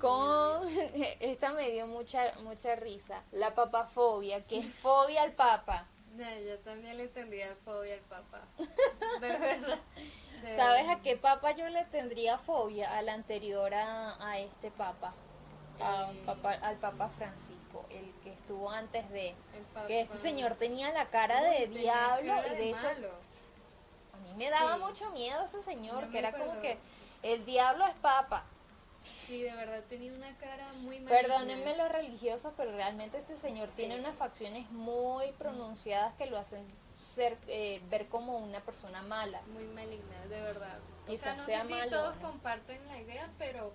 [0.00, 0.68] Con
[1.20, 5.91] esta me dio mucha mucha risa, la papafobia, que es fobia al papa.
[6.12, 8.42] No, yo también le tendría fobia al papá.
[9.20, 9.78] De verdad.
[10.42, 10.98] de ¿Sabes verdad.
[10.98, 12.96] a qué papa yo le tendría fobia?
[12.98, 15.14] Al anterior a, a este papa,
[15.80, 16.58] a Eh.
[16.62, 19.34] al papa Francisco, el que estuvo antes de...
[19.86, 23.08] Que este señor tenía la cara de diablo cara y de malo.
[24.12, 24.82] a mí me daba Sí.
[24.82, 26.78] mucho miedo ese señor, que era como que
[27.22, 28.44] el diablo es papa.
[29.26, 31.10] Sí, de verdad tenía una cara muy maligna.
[31.10, 33.76] Perdónenme los religiosos, pero realmente este señor Sí.
[33.76, 36.64] tiene unas facciones muy pronunciadas que lo hacen
[37.00, 39.40] ser eh, ver como una persona mala.
[39.52, 40.78] Muy maligna, de verdad.
[41.08, 42.30] O sea, no sea sé si todos ¿no?
[42.30, 43.72] comparten la idea, pero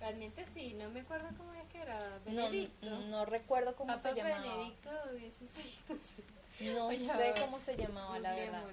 [0.00, 2.18] Realmente sí, no me acuerdo cómo es que era.
[2.24, 2.88] Benedicto.
[2.88, 4.40] no recuerdo cómo se llamaba.
[4.42, 6.24] Benedicto XVI.
[6.60, 8.64] No Oye, a sé cómo se llamaba, la verdad.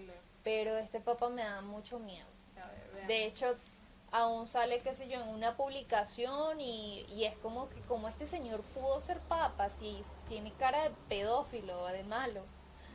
[0.43, 2.25] Pero este papa me da mucho miedo.
[2.95, 3.05] Ver.
[3.05, 3.55] De hecho,
[4.17, 8.25] aún sale, qué sé yo, en una publicación y, y es como que como este
[8.27, 12.43] señor pudo ser papa si tiene cara de pedófilo, de malo.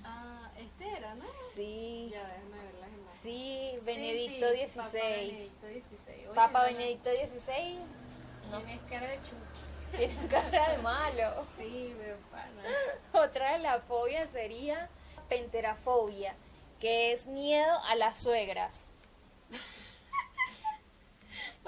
[0.05, 1.23] Ah, este era, ¿no?
[1.55, 3.15] Sí, Ya, déjame ver las imágenes.
[3.23, 4.75] sí, Sí, Benedicto sí, XVI.
[4.75, 6.15] Papa Benedicto XVI.
[6.27, 7.79] Oye, Papa Benedicto XVI
[8.51, 9.97] no, Tienes cara de chucho.
[9.97, 11.47] tiene cara de malo.
[11.59, 12.63] Sí, veo pana.
[13.27, 14.89] Otra de las fobias sería
[15.29, 16.35] penterafobia,
[16.81, 18.87] que es miedo a las suegras.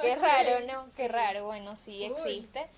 [0.00, 0.86] Qué raro, ¿no?
[0.96, 1.08] Qué sí.
[1.08, 1.44] raro.
[1.44, 2.06] Bueno, sí Uy.
[2.06, 2.68] existe.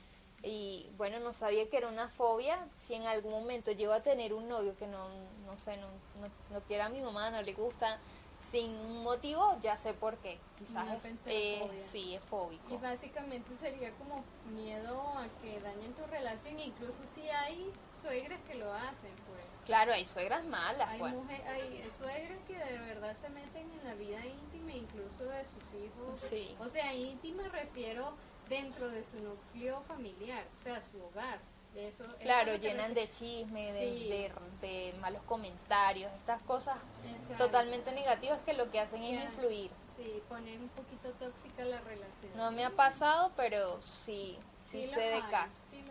[0.42, 2.68] Y bueno, no sabía que era una fobia.
[2.76, 5.08] Si en algún momento llego a tener un novio que no,
[5.46, 5.88] no sé, no,
[6.20, 7.98] no, no quiere a mi mamá, no le gusta,
[8.38, 10.38] sin un motivo, ya sé por qué.
[10.58, 12.72] Quizás es, eh, sí, es fóbico.
[12.72, 14.22] Y básicamente sería como
[14.54, 19.34] miedo a que dañen tu relación, incluso si hay suegras que lo hacen, pues.
[19.64, 21.14] Claro, hay suegras malas, Hay, pues.
[21.14, 25.74] mujer, hay suegras que de verdad se meten en la vida íntima, incluso de sus
[25.74, 26.20] hijos.
[26.28, 26.54] Sí.
[26.60, 28.14] O sea, íntima refiero
[28.48, 31.40] dentro de su núcleo familiar, o sea, su hogar.
[31.74, 34.08] Eso, Claro, llenan de chisme, de, Sí.
[34.08, 36.76] de, de malos comentarios, estas cosas
[37.16, 37.46] Exacto.
[37.46, 39.72] totalmente negativas que lo que hacen es influir.
[39.96, 42.30] Sí, ponen un poquito tóxica la relación.
[42.36, 45.58] No me ha pasado, pero sí, sí, los sé de hay, casos.
[45.68, 45.84] Sí.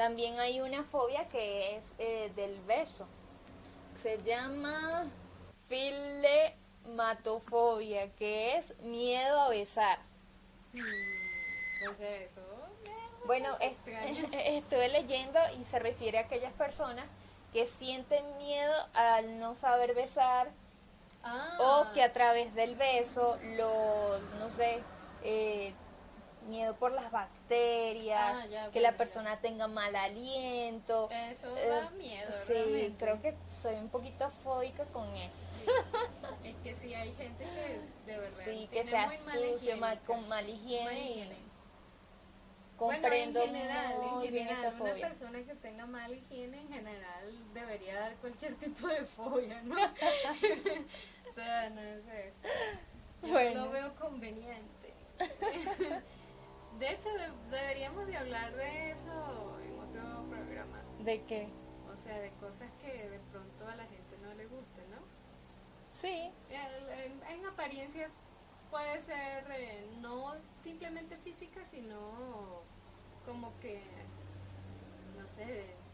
[0.00, 3.06] También hay una fobia que es eh, del beso.
[3.96, 5.04] Se llama
[5.68, 9.98] filematofobia, que es miedo a besar.
[10.72, 11.90] Mm,
[12.24, 12.40] eso.
[13.26, 13.76] Bueno, es-
[14.32, 17.04] estuve leyendo y se refiere a aquellas personas
[17.52, 20.48] que sienten miedo al no saber besar
[21.22, 24.82] Ah, o que a través del beso los, no sé,
[25.22, 25.74] eh,
[26.48, 27.12] miedo por las
[27.54, 28.96] bacterias, Ah, ya, que bueno, la ya.
[28.96, 31.08] persona tenga mal aliento.
[31.10, 33.04] Eso Eh, da miedo, Sí, realmente.
[33.04, 35.36] creo que soy un poquito fóbica con eso.
[35.64, 35.70] Sí.
[36.48, 37.80] Es que sí hay gente que
[38.10, 41.50] de verdad Sí, que mal, higiene, con mal higiene, y
[42.78, 46.68] comprendo bueno, en general, muy en bien general, una persona que tenga mala higiene en
[46.68, 49.74] general debería dar cualquier tipo de fobia, ¿no?
[51.30, 52.32] o sea, no sé.
[53.22, 53.66] Yo Bueno.
[53.66, 54.94] lo veo conveniente.
[56.80, 60.92] De hecho, de- deberíamos de hablar de eso en otro programa.
[60.98, 61.52] ¿De qué?
[61.82, 65.14] O sea, de cosas que de pronto a la gente no le gusten, ¿no?
[65.90, 68.16] Sí, en apariencia
[68.68, 72.74] puede ser eh, no simplemente física, sino
[73.22, 74.16] como que,
[75.02, 75.88] no sé,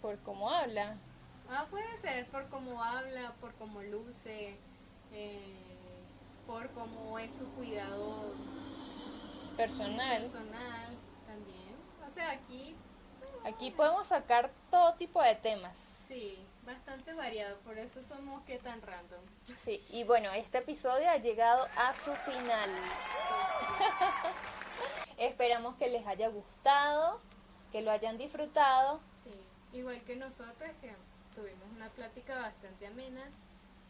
[0.00, 1.06] por cómo habla.
[1.44, 4.68] ah, puede ser por cómo habla, por cómo luce,
[5.08, 8.46] eh, por cómo es su cuidado
[9.60, 10.20] Personal.
[10.20, 11.76] personal también.
[12.06, 12.76] O sea, aquí
[13.44, 15.78] Aquí podemos sacar todo tipo de temas.
[15.78, 19.20] sí, bastante variado, por eso somos que tan random.
[19.58, 22.70] Sí, y bueno, este episodio ha llegado a su final.
[25.18, 27.20] Esperamos que les haya gustado,
[27.72, 29.00] que lo hayan disfrutado.
[29.24, 30.94] Sí, igual que nosotros que
[31.34, 33.22] tuvimos una plática bastante amena.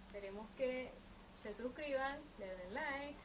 [0.07, 0.93] Esperemos que
[1.37, 3.19] se suscriban, le den like,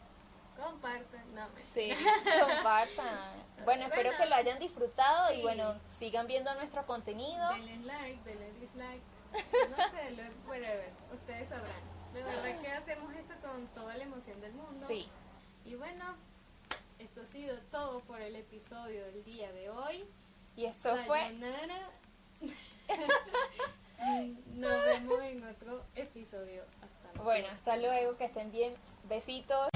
[0.55, 1.35] compartan.
[1.35, 1.47] No.
[1.59, 1.91] Sí,
[2.39, 3.45] compartan.
[3.63, 7.49] Bueno, espero que lo hayan disfrutado y bueno, sigan viendo nuestro contenido.
[7.53, 9.01] Denle like, denle dislike.
[9.77, 11.95] No sé, lo, whatever, ustedes sabrán.
[12.13, 14.85] De verdad que hacemos esto con toda la emoción del mundo.
[14.87, 15.09] Sí,
[15.65, 16.15] Y bueno,
[16.99, 20.05] esto ha sido todo por el episodio del día de hoy.
[20.55, 21.89] y esto fue Sayonara.
[24.55, 26.63] Nos vemos en otro episodio.
[26.81, 27.23] Hasta luego.
[27.23, 28.75] Bueno, hasta luego, que estén bien.
[29.09, 29.69] Besitos.